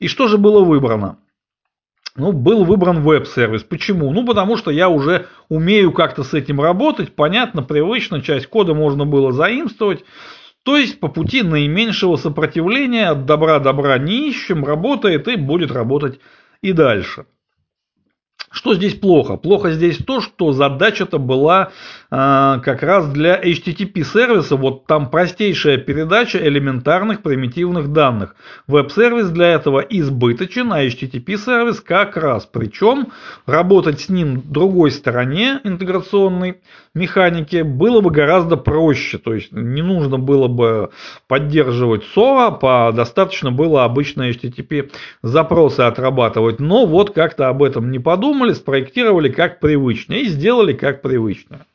И 0.00 0.08
что 0.08 0.28
же 0.28 0.38
было 0.38 0.64
выбрано? 0.64 1.18
Ну, 2.14 2.32
был 2.32 2.64
выбран 2.64 3.02
веб-сервис. 3.02 3.62
Почему? 3.62 4.12
Ну, 4.12 4.26
потому 4.26 4.58
что 4.58 4.70
я 4.70 4.90
уже 4.90 5.26
умею 5.48 5.92
как-то 5.92 6.24
с 6.24 6.34
этим 6.34 6.60
работать, 6.60 7.14
понятно, 7.14 7.62
привычно, 7.62 8.20
часть 8.20 8.48
кода 8.48 8.74
можно 8.74 9.06
было 9.06 9.32
заимствовать. 9.32 10.04
То 10.64 10.76
есть 10.76 11.00
по 11.00 11.08
пути 11.08 11.42
наименьшего 11.42 12.16
сопротивления 12.16 13.08
от 13.08 13.26
добра 13.26 13.58
добра 13.58 13.98
не 13.98 14.28
ищем, 14.28 14.64
работает 14.64 15.26
и 15.28 15.36
будет 15.36 15.72
работать 15.72 16.20
и 16.60 16.72
дальше. 16.72 17.26
Что 18.52 18.74
здесь 18.74 18.94
плохо? 18.94 19.36
Плохо 19.36 19.70
здесь 19.72 19.96
то, 19.96 20.20
что 20.20 20.52
задача-то 20.52 21.18
была 21.18 21.70
э, 22.10 22.60
как 22.62 22.82
раз 22.82 23.08
для 23.08 23.40
HTTP 23.42 24.04
сервиса, 24.04 24.56
вот 24.56 24.84
там 24.86 25.08
простейшая 25.08 25.78
передача 25.78 26.36
элементарных 26.36 27.22
примитивных 27.22 27.92
данных. 27.92 28.36
Веб-сервис 28.66 29.30
для 29.30 29.52
этого 29.52 29.80
избыточен, 29.80 30.70
а 30.70 30.84
HTTP 30.84 31.38
сервис 31.38 31.80
как 31.80 32.18
раз. 32.18 32.44
Причем 32.44 33.08
работать 33.46 34.02
с 34.02 34.08
ним 34.10 34.42
другой 34.44 34.90
стороне 34.90 35.60
интеграционной 35.64 36.60
механики 36.94 37.62
было 37.62 38.00
бы 38.00 38.10
гораздо 38.10 38.56
проще. 38.56 39.18
То 39.18 39.34
есть 39.34 39.52
не 39.52 39.82
нужно 39.82 40.18
было 40.18 40.48
бы 40.48 40.90
поддерживать 41.26 42.04
SOA, 42.14 42.58
по 42.58 42.92
достаточно 42.94 43.50
было 43.50 43.84
обычно 43.84 44.30
HTTP 44.30 44.90
запросы 45.22 45.80
отрабатывать. 45.80 46.60
Но 46.60 46.86
вот 46.86 47.10
как-то 47.10 47.48
об 47.48 47.62
этом 47.62 47.90
не 47.90 47.98
подумали 47.98 48.52
спроектировали 48.52 49.30
как 49.30 49.60
привычно 49.60 50.14
и 50.14 50.26
сделали 50.26 50.72
как 50.72 51.02
привычно. 51.02 51.66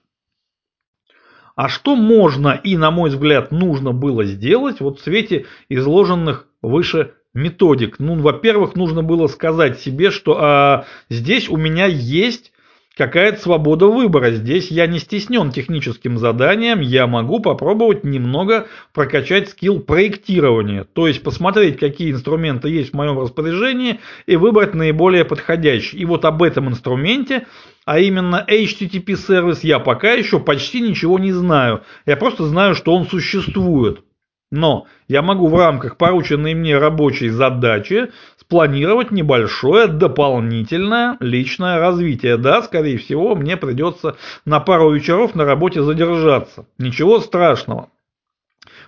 А 1.55 1.69
что 1.69 1.95
можно 1.95 2.49
и, 2.49 2.77
на 2.77 2.91
мой 2.91 3.09
взгляд, 3.09 3.51
нужно 3.51 3.91
было 3.91 4.23
сделать 4.25 4.79
вот 4.79 4.99
в 4.99 5.03
свете 5.03 5.47
изложенных 5.69 6.45
выше 6.61 7.13
методик? 7.33 7.97
Ну, 7.97 8.13
во-первых, 8.19 8.75
нужно 8.75 9.01
было 9.01 9.25
сказать 9.25 9.79
себе, 9.79 10.11
что 10.11 10.37
а, 10.39 10.85
здесь 11.09 11.49
у 11.49 11.57
меня 11.57 11.87
есть 11.87 12.51
какая-то 12.97 13.39
свобода 13.39 13.87
выбора. 13.87 14.31
Здесь 14.31 14.71
я 14.71 14.87
не 14.87 14.99
стеснен 14.99 15.51
техническим 15.51 16.17
заданием, 16.17 16.79
я 16.79 17.07
могу 17.07 17.39
попробовать 17.39 18.03
немного 18.03 18.67
прокачать 18.93 19.49
скилл 19.49 19.79
проектирования. 19.79 20.83
То 20.83 21.07
есть 21.07 21.23
посмотреть, 21.23 21.77
какие 21.77 22.11
инструменты 22.11 22.69
есть 22.69 22.91
в 22.91 22.95
моем 22.95 23.19
распоряжении 23.19 23.99
и 24.25 24.35
выбрать 24.35 24.73
наиболее 24.73 25.25
подходящий. 25.25 25.97
И 25.97 26.05
вот 26.05 26.25
об 26.25 26.41
этом 26.41 26.67
инструменте, 26.69 27.45
а 27.85 27.99
именно 27.99 28.43
HTTP 28.49 29.15
сервис, 29.15 29.63
я 29.63 29.79
пока 29.79 30.13
еще 30.13 30.39
почти 30.39 30.81
ничего 30.81 31.19
не 31.19 31.31
знаю. 31.31 31.83
Я 32.05 32.17
просто 32.17 32.45
знаю, 32.45 32.75
что 32.75 32.93
он 32.93 33.07
существует. 33.07 34.01
Но 34.49 34.87
я 35.09 35.21
могу 35.21 35.47
в 35.47 35.55
рамках 35.55 35.97
порученной 35.97 36.53
мне 36.53 36.77
рабочей 36.77 37.27
задачи 37.29 38.11
спланировать 38.47 39.11
небольшое 39.11 39.87
дополнительное 39.87 41.17
личное 41.19 41.79
развитие. 41.79 42.37
Да, 42.37 42.61
скорее 42.61 42.97
всего, 42.97 43.35
мне 43.35 43.57
придется 43.57 44.15
на 44.45 44.61
пару 44.61 44.91
вечеров 44.91 45.35
на 45.35 45.43
работе 45.43 45.83
задержаться. 45.83 46.65
Ничего 46.77 47.19
страшного. 47.19 47.89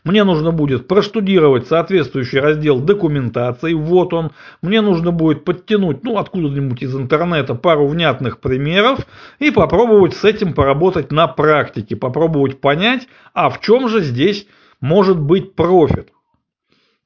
Мне 0.06 0.24
нужно 0.24 0.52
будет 0.52 0.88
проштудировать 0.88 1.68
соответствующий 1.68 2.40
раздел 2.40 2.80
документации, 2.80 3.74
вот 3.74 4.14
он. 4.14 4.32
Мне 4.62 4.80
нужно 4.80 5.12
будет 5.12 5.44
подтянуть, 5.44 6.06
ну, 6.06 6.18
откуда-нибудь 6.18 6.82
из 6.82 6.96
интернета 6.96 7.54
пару 7.54 7.86
внятных 7.86 8.40
примеров 8.40 9.00
и 9.40 9.52
попробовать 9.52 10.16
с 10.16 10.24
этим 10.24 10.54
поработать 10.54 11.12
на 11.12 11.28
практике, 11.28 11.98
попробовать 11.98 12.62
понять, 12.62 13.10
а 13.34 13.50
в 13.50 13.60
чем 13.60 13.90
же 13.90 14.02
здесь 14.04 14.48
может 14.80 15.20
быть 15.20 15.54
профит. 15.54 16.14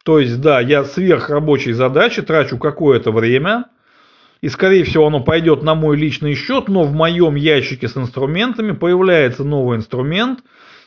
То 0.03 0.19
есть, 0.19 0.41
да, 0.41 0.59
я 0.59 0.83
сверх 0.83 1.29
рабочей 1.29 1.71
задачи 1.71 2.21
трачу 2.21 2.57
какое-то 2.57 3.11
время, 3.11 3.65
и, 4.41 4.49
скорее 4.49 4.83
всего, 4.83 5.07
оно 5.07 5.21
пойдет 5.21 5.63
на 5.63 5.73
мой 5.73 5.95
личный 5.95 6.35
счет, 6.35 6.67
но 6.67 6.83
в 6.83 6.93
моем 6.93 7.35
ящике 7.35 7.87
с 7.87 7.95
инструментами 7.95 8.73
появляется 8.73 9.45
новый 9.45 9.77
инструмент, 9.77 10.39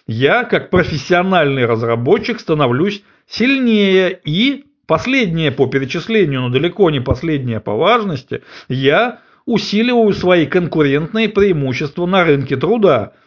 я, 0.07 0.45
как 0.45 0.69
профессиональный 0.69 1.65
разработчик, 1.65 2.39
становлюсь 2.39 3.03
сильнее. 3.27 4.21
И, 4.25 4.67
последнее 4.87 5.51
по 5.51 5.67
перечислению, 5.67 6.43
но 6.43 6.49
далеко 6.51 6.91
не 6.91 7.01
последнее 7.01 7.61
по 7.61 7.75
важности, 7.75 8.43
я 8.69 9.21
усиливаю 9.47 10.13
свои 10.13 10.45
конкурентные 10.45 11.31
преимущества 11.31 12.05
на 12.05 12.25
рынке 12.25 12.57
труда– 12.57 13.15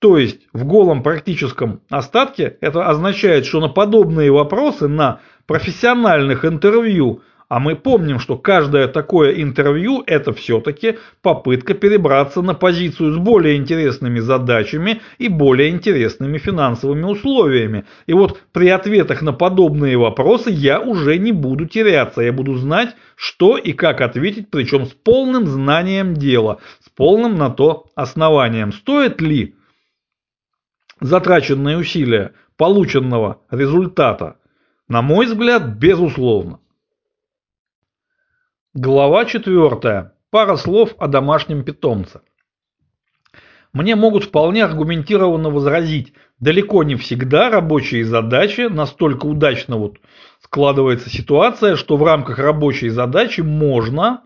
то 0.00 0.16
есть 0.16 0.40
в 0.52 0.64
голом 0.64 1.02
практическом 1.02 1.80
остатке 1.90 2.56
это 2.60 2.86
означает, 2.86 3.46
что 3.46 3.60
на 3.60 3.68
подобные 3.68 4.30
вопросы 4.30 4.86
на 4.86 5.20
профессиональных 5.46 6.44
интервью, 6.44 7.22
а 7.48 7.58
мы 7.58 7.74
помним, 7.74 8.20
что 8.20 8.36
каждое 8.36 8.86
такое 8.86 9.42
интервью 9.42 10.04
это 10.06 10.32
все-таки 10.34 10.98
попытка 11.22 11.74
перебраться 11.74 12.42
на 12.42 12.54
позицию 12.54 13.14
с 13.14 13.16
более 13.16 13.56
интересными 13.56 14.20
задачами 14.20 15.00
и 15.16 15.28
более 15.28 15.70
интересными 15.70 16.38
финансовыми 16.38 17.04
условиями. 17.04 17.84
И 18.06 18.12
вот 18.12 18.40
при 18.52 18.68
ответах 18.68 19.22
на 19.22 19.32
подобные 19.32 19.96
вопросы 19.96 20.50
я 20.50 20.78
уже 20.78 21.18
не 21.18 21.32
буду 21.32 21.66
теряться, 21.66 22.20
я 22.20 22.32
буду 22.32 22.54
знать, 22.56 22.94
что 23.16 23.56
и 23.56 23.72
как 23.72 24.00
ответить, 24.02 24.50
причем 24.50 24.86
с 24.86 24.90
полным 24.90 25.46
знанием 25.46 26.14
дела, 26.14 26.58
с 26.84 26.88
полным 26.90 27.36
на 27.36 27.50
то 27.50 27.86
основанием. 27.96 28.72
Стоит 28.72 29.20
ли 29.22 29.54
затраченные 31.00 31.76
усилия 31.78 32.34
полученного 32.56 33.42
результата, 33.50 34.36
на 34.88 35.02
мой 35.02 35.26
взгляд, 35.26 35.76
безусловно. 35.76 36.60
Глава 38.74 39.24
4. 39.24 40.12
Пара 40.30 40.56
слов 40.56 40.94
о 40.98 41.08
домашнем 41.08 41.64
питомце. 41.64 42.20
Мне 43.72 43.96
могут 43.96 44.24
вполне 44.24 44.64
аргументированно 44.64 45.50
возразить, 45.50 46.14
далеко 46.40 46.82
не 46.84 46.96
всегда 46.96 47.50
рабочие 47.50 48.04
задачи 48.04 48.62
настолько 48.62 49.26
удачно 49.26 49.76
вот 49.76 49.98
складывается 50.40 51.10
ситуация, 51.10 51.76
что 51.76 51.96
в 51.96 52.02
рамках 52.02 52.38
рабочей 52.38 52.88
задачи 52.88 53.40
можно 53.40 54.22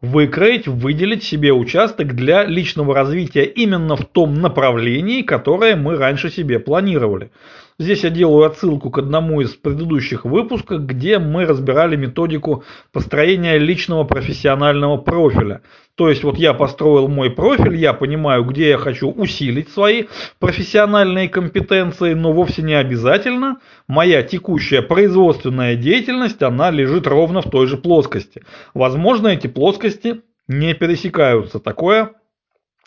выкроить, 0.00 0.68
выделить 0.68 1.24
себе 1.24 1.52
участок 1.52 2.14
для 2.14 2.44
личного 2.44 2.94
развития 2.94 3.44
именно 3.44 3.96
в 3.96 4.04
том 4.04 4.34
направлении, 4.34 5.22
которое 5.22 5.76
мы 5.76 5.96
раньше 5.96 6.30
себе 6.30 6.58
планировали. 6.58 7.30
Здесь 7.78 8.04
я 8.04 8.10
делаю 8.10 8.46
отсылку 8.46 8.90
к 8.90 8.96
одному 8.96 9.42
из 9.42 9.54
предыдущих 9.54 10.24
выпусков, 10.24 10.86
где 10.86 11.18
мы 11.18 11.44
разбирали 11.44 11.94
методику 11.94 12.64
построения 12.90 13.58
личного 13.58 14.04
профессионального 14.04 14.96
профиля. 14.96 15.60
То 15.94 16.08
есть 16.08 16.24
вот 16.24 16.38
я 16.38 16.54
построил 16.54 17.08
мой 17.08 17.30
профиль, 17.30 17.76
я 17.76 17.92
понимаю, 17.92 18.44
где 18.44 18.70
я 18.70 18.78
хочу 18.78 19.10
усилить 19.10 19.68
свои 19.68 20.04
профессиональные 20.38 21.28
компетенции, 21.28 22.14
но 22.14 22.32
вовсе 22.32 22.62
не 22.62 22.72
обязательно 22.72 23.58
моя 23.88 24.22
текущая 24.22 24.80
производственная 24.80 25.76
деятельность, 25.76 26.42
она 26.42 26.70
лежит 26.70 27.06
ровно 27.06 27.42
в 27.42 27.50
той 27.50 27.66
же 27.66 27.76
плоскости. 27.76 28.42
Возможно, 28.72 29.28
эти 29.28 29.48
плоскости 29.48 30.22
не 30.48 30.72
пересекаются. 30.72 31.58
Такое 31.58 32.12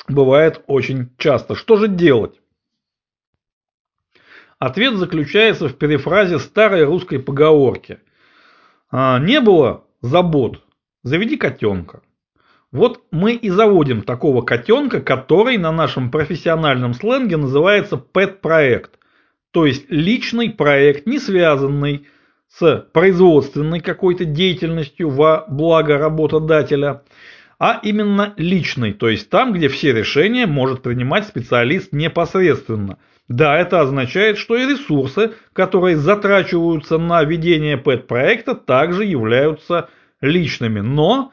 бывает 0.08 0.62
очень 0.66 1.10
часто. 1.20 1.54
Что 1.54 1.76
же 1.76 1.88
делать? 1.88 2.40
Ответ 4.60 4.96
заключается 4.96 5.70
в 5.70 5.76
перефразе 5.76 6.38
старой 6.38 6.84
русской 6.84 7.18
поговорки. 7.18 8.00
«А, 8.92 9.18
не 9.18 9.40
было 9.40 9.86
забот, 10.02 10.62
заведи 11.02 11.38
котенка. 11.38 12.02
Вот 12.72 13.02
мы 13.10 13.34
и 13.34 13.50
заводим 13.50 14.02
такого 14.04 14.42
котенка, 14.42 15.02
который 15.02 15.58
на 15.58 15.72
нашем 15.72 16.12
профессиональном 16.12 16.94
сленге 16.94 17.38
называется 17.38 17.96
pet-проект. 17.96 19.00
То 19.52 19.66
есть 19.66 19.90
личный 19.90 20.52
проект, 20.52 21.08
не 21.08 21.20
связанный 21.20 22.08
с 22.50 22.86
производственной 22.94 23.80
какой-то 23.80 24.26
деятельностью 24.26 25.10
во 25.10 25.46
благо 25.48 25.98
работодателя, 25.98 27.04
а 27.60 27.80
именно 27.82 28.34
личной, 28.38 28.94
то 28.94 29.10
есть 29.10 29.30
там, 29.30 29.54
где 29.54 29.68
все 29.68 29.94
решения 29.94 30.46
может 30.46 30.82
принимать 30.82 31.28
специалист 31.28 31.92
непосредственно. 31.92 32.98
Да, 33.30 33.56
это 33.58 33.80
означает, 33.82 34.40
что 34.40 34.58
и 34.58 34.66
ресурсы, 34.66 35.34
которые 35.54 35.98
затрачиваются 35.98 36.98
на 36.98 37.24
ведение 37.24 37.78
ПЭТ-проекта, 37.78 38.56
также 38.56 39.06
являются 39.06 39.90
личными. 40.20 40.80
Но 40.80 41.32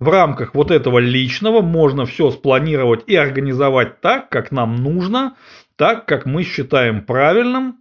в 0.00 0.08
рамках 0.08 0.54
вот 0.54 0.72
этого 0.72 0.98
личного 0.98 1.60
можно 1.60 2.06
все 2.06 2.32
спланировать 2.32 3.04
и 3.06 3.14
организовать 3.14 4.00
так, 4.00 4.28
как 4.30 4.50
нам 4.50 4.82
нужно, 4.82 5.36
так, 5.76 6.06
как 6.06 6.26
мы 6.26 6.42
считаем 6.42 7.04
правильным. 7.04 7.76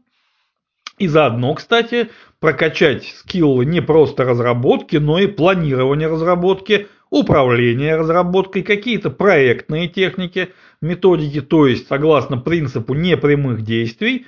И 1.00 1.08
заодно, 1.08 1.56
кстати, 1.56 2.10
прокачать 2.40 3.06
скиллы 3.06 3.66
не 3.66 3.82
просто 3.82 4.24
разработки, 4.24 4.98
но 4.98 5.18
и 5.18 5.26
планирования 5.26 6.08
разработки, 6.08 6.88
управления 7.10 7.96
разработкой, 7.96 8.62
какие-то 8.62 9.10
проектные 9.10 9.88
техники, 9.88 10.50
методики, 10.82 11.42
то 11.42 11.68
есть 11.68 11.88
согласно 11.88 12.38
принципу 12.38 12.94
непрямых 12.94 13.64
действий, 13.64 14.26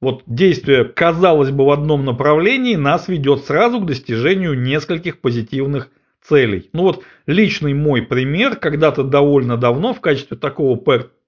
вот 0.00 0.24
действие, 0.26 0.84
казалось 0.84 1.50
бы, 1.50 1.64
в 1.64 1.70
одном 1.70 2.04
направлении 2.04 2.74
нас 2.74 3.06
ведет 3.06 3.44
сразу 3.44 3.80
к 3.80 3.86
достижению 3.86 4.60
нескольких 4.60 5.20
позитивных 5.20 5.90
целей. 6.20 6.70
Ну 6.72 6.82
вот 6.82 7.04
личный 7.26 7.72
мой 7.72 8.02
пример, 8.02 8.56
когда-то 8.56 9.04
довольно 9.04 9.56
давно 9.56 9.94
в 9.94 10.00
качестве 10.00 10.36
такого 10.36 10.76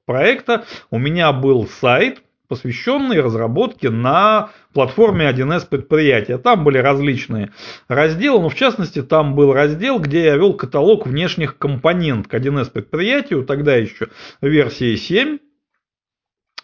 проекта 0.07 0.65
у 0.91 0.99
меня 0.99 1.33
был 1.33 1.69
сайт, 1.69 2.24
посвященный 2.49 3.21
разработке 3.21 3.91
на 3.91 4.51
платформе 4.73 5.29
1С 5.31 5.67
предприятия. 5.69 6.39
Там 6.39 6.65
были 6.65 6.79
различные 6.79 7.53
разделы, 7.89 8.43
но 8.43 8.49
в 8.49 8.55
частности 8.55 9.03
там 9.03 9.35
был 9.35 9.53
раздел, 9.53 9.99
где 9.99 10.25
я 10.25 10.37
вел 10.37 10.55
каталог 10.55 11.07
внешних 11.07 11.59
компонент 11.59 12.29
к 12.29 12.35
1С 12.35 12.71
предприятию, 12.71 13.45
тогда 13.45 13.77
еще 13.77 14.09
версии 14.41 14.97
7. 14.97 15.39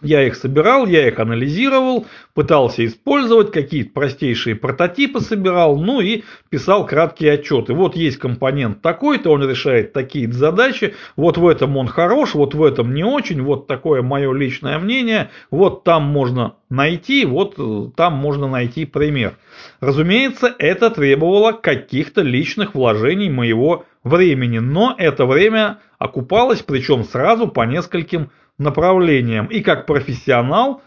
Я 0.03 0.27
их 0.27 0.35
собирал, 0.35 0.87
я 0.87 1.09
их 1.09 1.19
анализировал, 1.19 2.07
пытался 2.35 2.87
использовать, 2.87 3.53
какие-то 3.53 3.93
простейшие 3.93 4.57
прототипы 4.57 5.21
собирал, 5.21 5.77
ну 5.79 6.01
и 6.01 6.23
писал 6.49 6.87
краткие 6.87 7.33
отчеты. 7.33 7.75
Вот 7.75 7.97
есть 7.97 8.17
компонент 8.17 8.81
такой-то, 8.81 9.31
он 9.31 9.49
решает 9.49 9.93
такие 9.93 10.31
задачи, 10.33 10.95
вот 11.17 11.37
в 11.37 11.47
этом 11.47 11.77
он 11.77 11.87
хорош, 11.87 12.35
вот 12.35 12.55
в 12.55 12.63
этом 12.63 12.95
не 12.95 13.05
очень, 13.05 13.43
вот 13.43 13.67
такое 13.67 14.03
мое 14.03 14.33
личное 14.33 14.79
мнение, 14.79 15.31
вот 15.51 15.85
там 15.85 16.05
можно 16.05 16.55
найти, 16.71 17.27
вот 17.27 17.55
э, 17.59 17.91
там 17.97 18.15
можно 18.15 18.49
найти 18.49 18.87
пример. 18.87 19.37
Разумеется, 19.81 20.55
это 20.59 20.90
требовало 20.90 21.53
каких-то 21.53 22.23
личных 22.23 22.75
вложений 22.75 23.31
моего 23.31 23.85
времени, 24.05 24.59
но 24.59 24.94
это 24.96 25.27
время 25.27 25.79
окупалось, 25.99 26.62
причем 26.62 27.05
сразу 27.05 27.49
по 27.49 27.64
нескольким 27.64 28.31
направлениям. 28.59 29.46
И 29.46 29.61
как 29.61 29.87
профессионал 29.87 30.83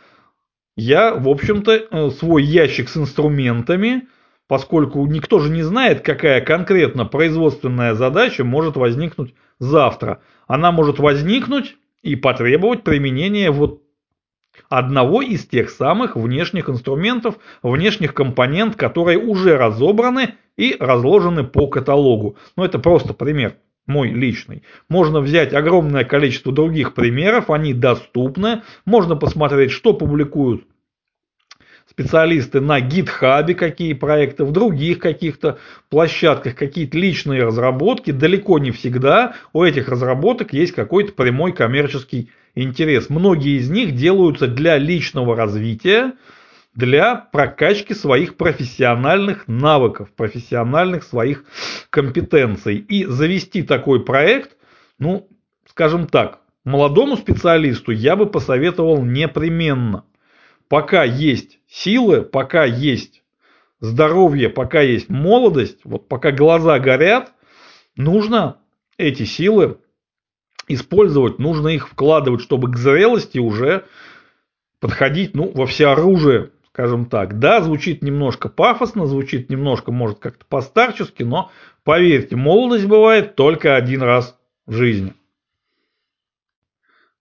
я, 0.75 1.13
в 1.13 1.27
общем-то, 1.29 1.71
э, 1.71 2.09
свой 2.11 2.43
ящик 2.43 2.89
с 2.89 2.97
инструментами, 2.97 4.07
поскольку 4.47 5.05
никто 5.05 5.39
же 5.39 5.51
не 5.51 5.63
знает, 5.63 6.01
какая 6.01 6.41
конкретно 6.41 7.05
производственная 7.05 7.93
задача 7.93 8.43
может 8.43 8.75
возникнуть 8.75 9.33
завтра. 9.59 10.21
Она 10.47 10.71
может 10.71 10.99
возникнуть 10.99 11.75
и 12.01 12.15
потребовать 12.15 12.83
применения 12.83 13.51
вот 13.51 13.82
одного 14.69 15.21
из 15.21 15.45
тех 15.45 15.69
самых 15.69 16.15
внешних 16.15 16.69
инструментов, 16.69 17.35
внешних 17.61 18.13
компонент, 18.13 18.75
которые 18.75 19.17
уже 19.17 19.57
разобраны 19.57 20.35
и 20.57 20.75
разложены 20.79 21.43
по 21.43 21.67
каталогу. 21.67 22.37
Но 22.55 22.65
это 22.65 22.79
просто 22.79 23.13
пример 23.13 23.55
мой 23.85 24.09
личный. 24.09 24.63
Можно 24.89 25.19
взять 25.19 25.53
огромное 25.53 26.05
количество 26.05 26.51
других 26.51 26.93
примеров, 26.93 27.49
они 27.49 27.73
доступны. 27.73 28.61
Можно 28.85 29.15
посмотреть, 29.15 29.71
что 29.71 29.93
публикуют 29.93 30.65
специалисты 31.93 32.59
на 32.59 32.81
гитхабе, 32.81 33.53
какие 33.53 33.93
проекты, 33.93 34.45
в 34.45 34.51
других 34.51 34.97
каких-то 34.97 35.59
площадках, 35.89 36.55
какие-то 36.55 36.97
личные 36.97 37.43
разработки. 37.43 38.09
Далеко 38.09 38.57
не 38.57 38.71
всегда 38.71 39.35
у 39.53 39.63
этих 39.63 39.89
разработок 39.89 40.53
есть 40.53 40.73
какой-то 40.73 41.13
прямой 41.13 41.53
коммерческий 41.53 42.31
интерес. 42.55 43.09
Многие 43.09 43.59
из 43.59 43.69
них 43.69 43.93
делаются 43.95 44.47
для 44.47 44.77
личного 44.77 45.35
развития, 45.35 46.13
для 46.73 47.15
прокачки 47.15 47.93
своих 47.93 48.37
профессиональных 48.37 49.47
навыков, 49.47 50.09
профессиональных 50.15 51.03
своих 51.03 51.45
компетенций. 51.91 52.77
И 52.77 53.05
завести 53.05 53.61
такой 53.61 54.03
проект, 54.03 54.57
ну, 54.97 55.29
скажем 55.69 56.07
так, 56.07 56.39
молодому 56.65 57.17
специалисту 57.17 57.91
я 57.91 58.15
бы 58.15 58.25
посоветовал 58.25 59.03
непременно. 59.03 60.05
Пока 60.73 61.03
есть 61.03 61.59
силы, 61.67 62.23
пока 62.23 62.63
есть 62.65 63.21
здоровье, 63.79 64.49
пока 64.49 64.81
есть 64.81 65.07
молодость, 65.07 65.77
вот 65.83 66.07
пока 66.07 66.31
глаза 66.31 66.79
горят, 66.79 67.31
нужно 67.95 68.57
эти 68.97 69.21
силы 69.21 69.77
использовать, 70.67 71.37
нужно 71.37 71.67
их 71.67 71.89
вкладывать, 71.89 72.41
чтобы 72.41 72.71
к 72.71 72.77
зрелости 72.77 73.37
уже 73.37 73.85
подходить 74.79 75.35
ну, 75.35 75.51
во 75.53 75.67
всеоружие 75.67 76.49
скажем 76.69 77.05
так. 77.05 77.37
Да, 77.37 77.61
звучит 77.61 78.01
немножко 78.01 78.49
пафосно, 78.49 79.05
звучит 79.05 79.51
немножко, 79.51 79.91
может, 79.91 80.17
как-то 80.17 80.43
постарчески, 80.43 81.21
но 81.21 81.51
поверьте, 81.83 82.35
молодость 82.35 82.87
бывает 82.87 83.35
только 83.35 83.75
один 83.75 84.01
раз 84.01 84.35
в 84.65 84.73
жизни. 84.73 85.13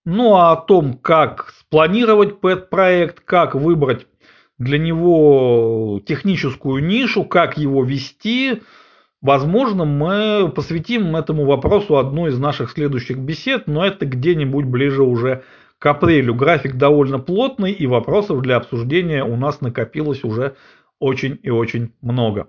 Ну 0.07 0.37
а 0.37 0.53
о 0.53 0.57
том, 0.57 0.97
как 0.97 1.53
спланировать 1.73 2.39
пэт-проект, 2.41 3.21
как 3.21 3.55
выбрать 3.55 4.07
для 4.59 4.77
него 4.77 6.03
техническую 6.05 6.85
нишу, 6.85 7.25
как 7.25 7.57
его 7.57 7.83
вести, 7.83 8.61
возможно, 9.23 9.87
мы 9.87 10.53
посвятим 10.55 11.17
этому 11.17 11.47
вопросу 11.47 11.97
одну 11.97 12.27
из 12.27 12.39
наших 12.39 12.73
следующих 12.73 13.17
бесед, 13.17 13.69
но 13.69 13.87
это 13.87 14.05
где-нибудь 14.05 14.67
ближе 14.67 15.03
уже 15.03 15.45
к 15.79 15.87
апрелю 15.87 16.35
график 16.35 16.77
довольно 16.77 17.19
плотный, 17.19 17.73
и 17.73 17.87
вопросов 17.87 18.43
для 18.43 18.57
обсуждения 18.57 19.25
у 19.25 19.37
нас 19.37 19.63
накопилось 19.63 20.25
уже 20.25 20.57
очень 20.99 21.41
и 21.43 21.49
очень 21.49 21.95
много. 22.03 22.49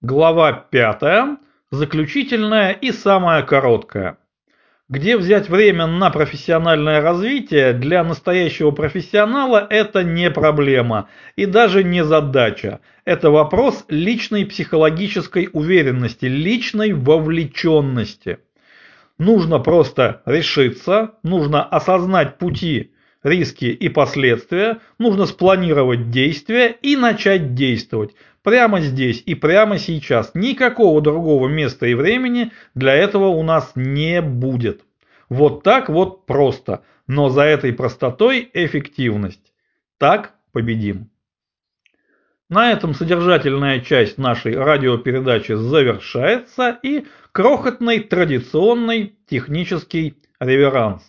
Глава 0.00 0.52
5. 0.52 1.40
Заключительная 1.72 2.70
и 2.70 2.92
самая 2.92 3.42
короткая. 3.42 4.19
Где 4.90 5.16
взять 5.16 5.48
время 5.48 5.86
на 5.86 6.10
профессиональное 6.10 7.00
развитие 7.00 7.72
для 7.72 8.02
настоящего 8.02 8.72
профессионала– 8.72 9.64
это 9.70 10.02
не 10.02 10.32
проблема 10.32 11.08
и 11.36 11.46
даже 11.46 11.84
не 11.84 12.04
задача. 12.04 12.80
Это 13.04 13.30
вопрос 13.30 13.84
личной 13.88 14.44
психологической 14.44 15.48
уверенности, 15.52 16.24
личной 16.24 16.92
вовлеченности. 16.92 18.38
Нужно 19.16 19.60
просто 19.60 20.22
решиться, 20.26 21.12
нужно 21.22 21.62
осознать 21.62 22.38
пути, 22.38 22.90
риски 23.22 23.66
и 23.66 23.88
последствия, 23.88 24.78
нужно 24.98 25.26
спланировать 25.26 26.10
действия 26.10 26.66
и 26.82 26.96
начать 26.96 27.54
действовать. 27.54 28.16
Прямо 28.42 28.80
здесь 28.80 29.22
и 29.26 29.34
прямо 29.34 29.78
сейчас. 29.78 30.30
Никакого 30.34 31.00
другого 31.02 31.48
места 31.48 31.86
и 31.86 31.94
времени 31.94 32.52
для 32.74 32.94
этого 32.94 33.26
у 33.26 33.42
нас 33.42 33.72
не 33.74 34.22
будет. 34.22 34.82
Вот 35.28 35.62
так 35.62 35.88
вот 35.88 36.26
просто. 36.26 36.82
Но 37.06 37.28
за 37.28 37.42
этой 37.42 37.72
простотой 37.72 38.48
эффективность. 38.54 39.52
Так 39.98 40.34
победим. 40.52 41.10
На 42.48 42.72
этом 42.72 42.94
содержательная 42.94 43.80
часть 43.80 44.18
нашей 44.18 44.56
радиопередачи 44.56 45.52
завершается 45.52 46.76
и 46.82 47.06
крохотный 47.30 48.00
традиционный 48.00 49.14
технический 49.28 50.16
реверанс. 50.40 51.02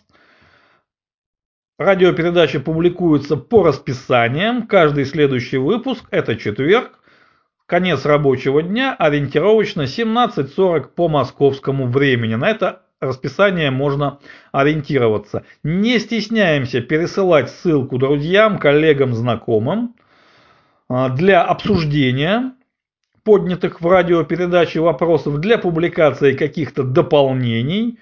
Радиопередача 1.78 2.60
публикуется 2.60 3.36
по 3.36 3.64
расписаниям. 3.64 4.68
Каждый 4.68 5.04
следующий 5.04 5.56
выпуск– 5.56 6.04
это 6.12 6.36
четверг, 6.36 7.00
конец 7.72 8.04
рабочего 8.04 8.62
дня, 8.62 8.94
ориентировочно 8.98 9.84
17.40 9.84 10.88
по 10.94 11.08
московскому 11.08 11.86
времени. 11.86 12.34
На 12.34 12.50
это 12.50 12.82
расписание 13.00 13.70
можно 13.70 14.18
ориентироваться. 14.52 15.44
Не 15.62 15.98
стесняемся 15.98 16.82
пересылать 16.82 17.48
ссылку 17.48 17.96
друзьям, 17.96 18.58
коллегам, 18.58 19.14
знакомым. 19.14 19.94
А, 20.90 21.08
для 21.08 21.42
обсуждения 21.42 22.52
поднятых 23.24 23.80
в 23.80 23.88
радиопередаче 23.88 24.80
вопросов, 24.80 25.38
для 25.38 25.56
публикации 25.56 26.34
каких-то 26.34 26.82
дополнений, 26.82 27.98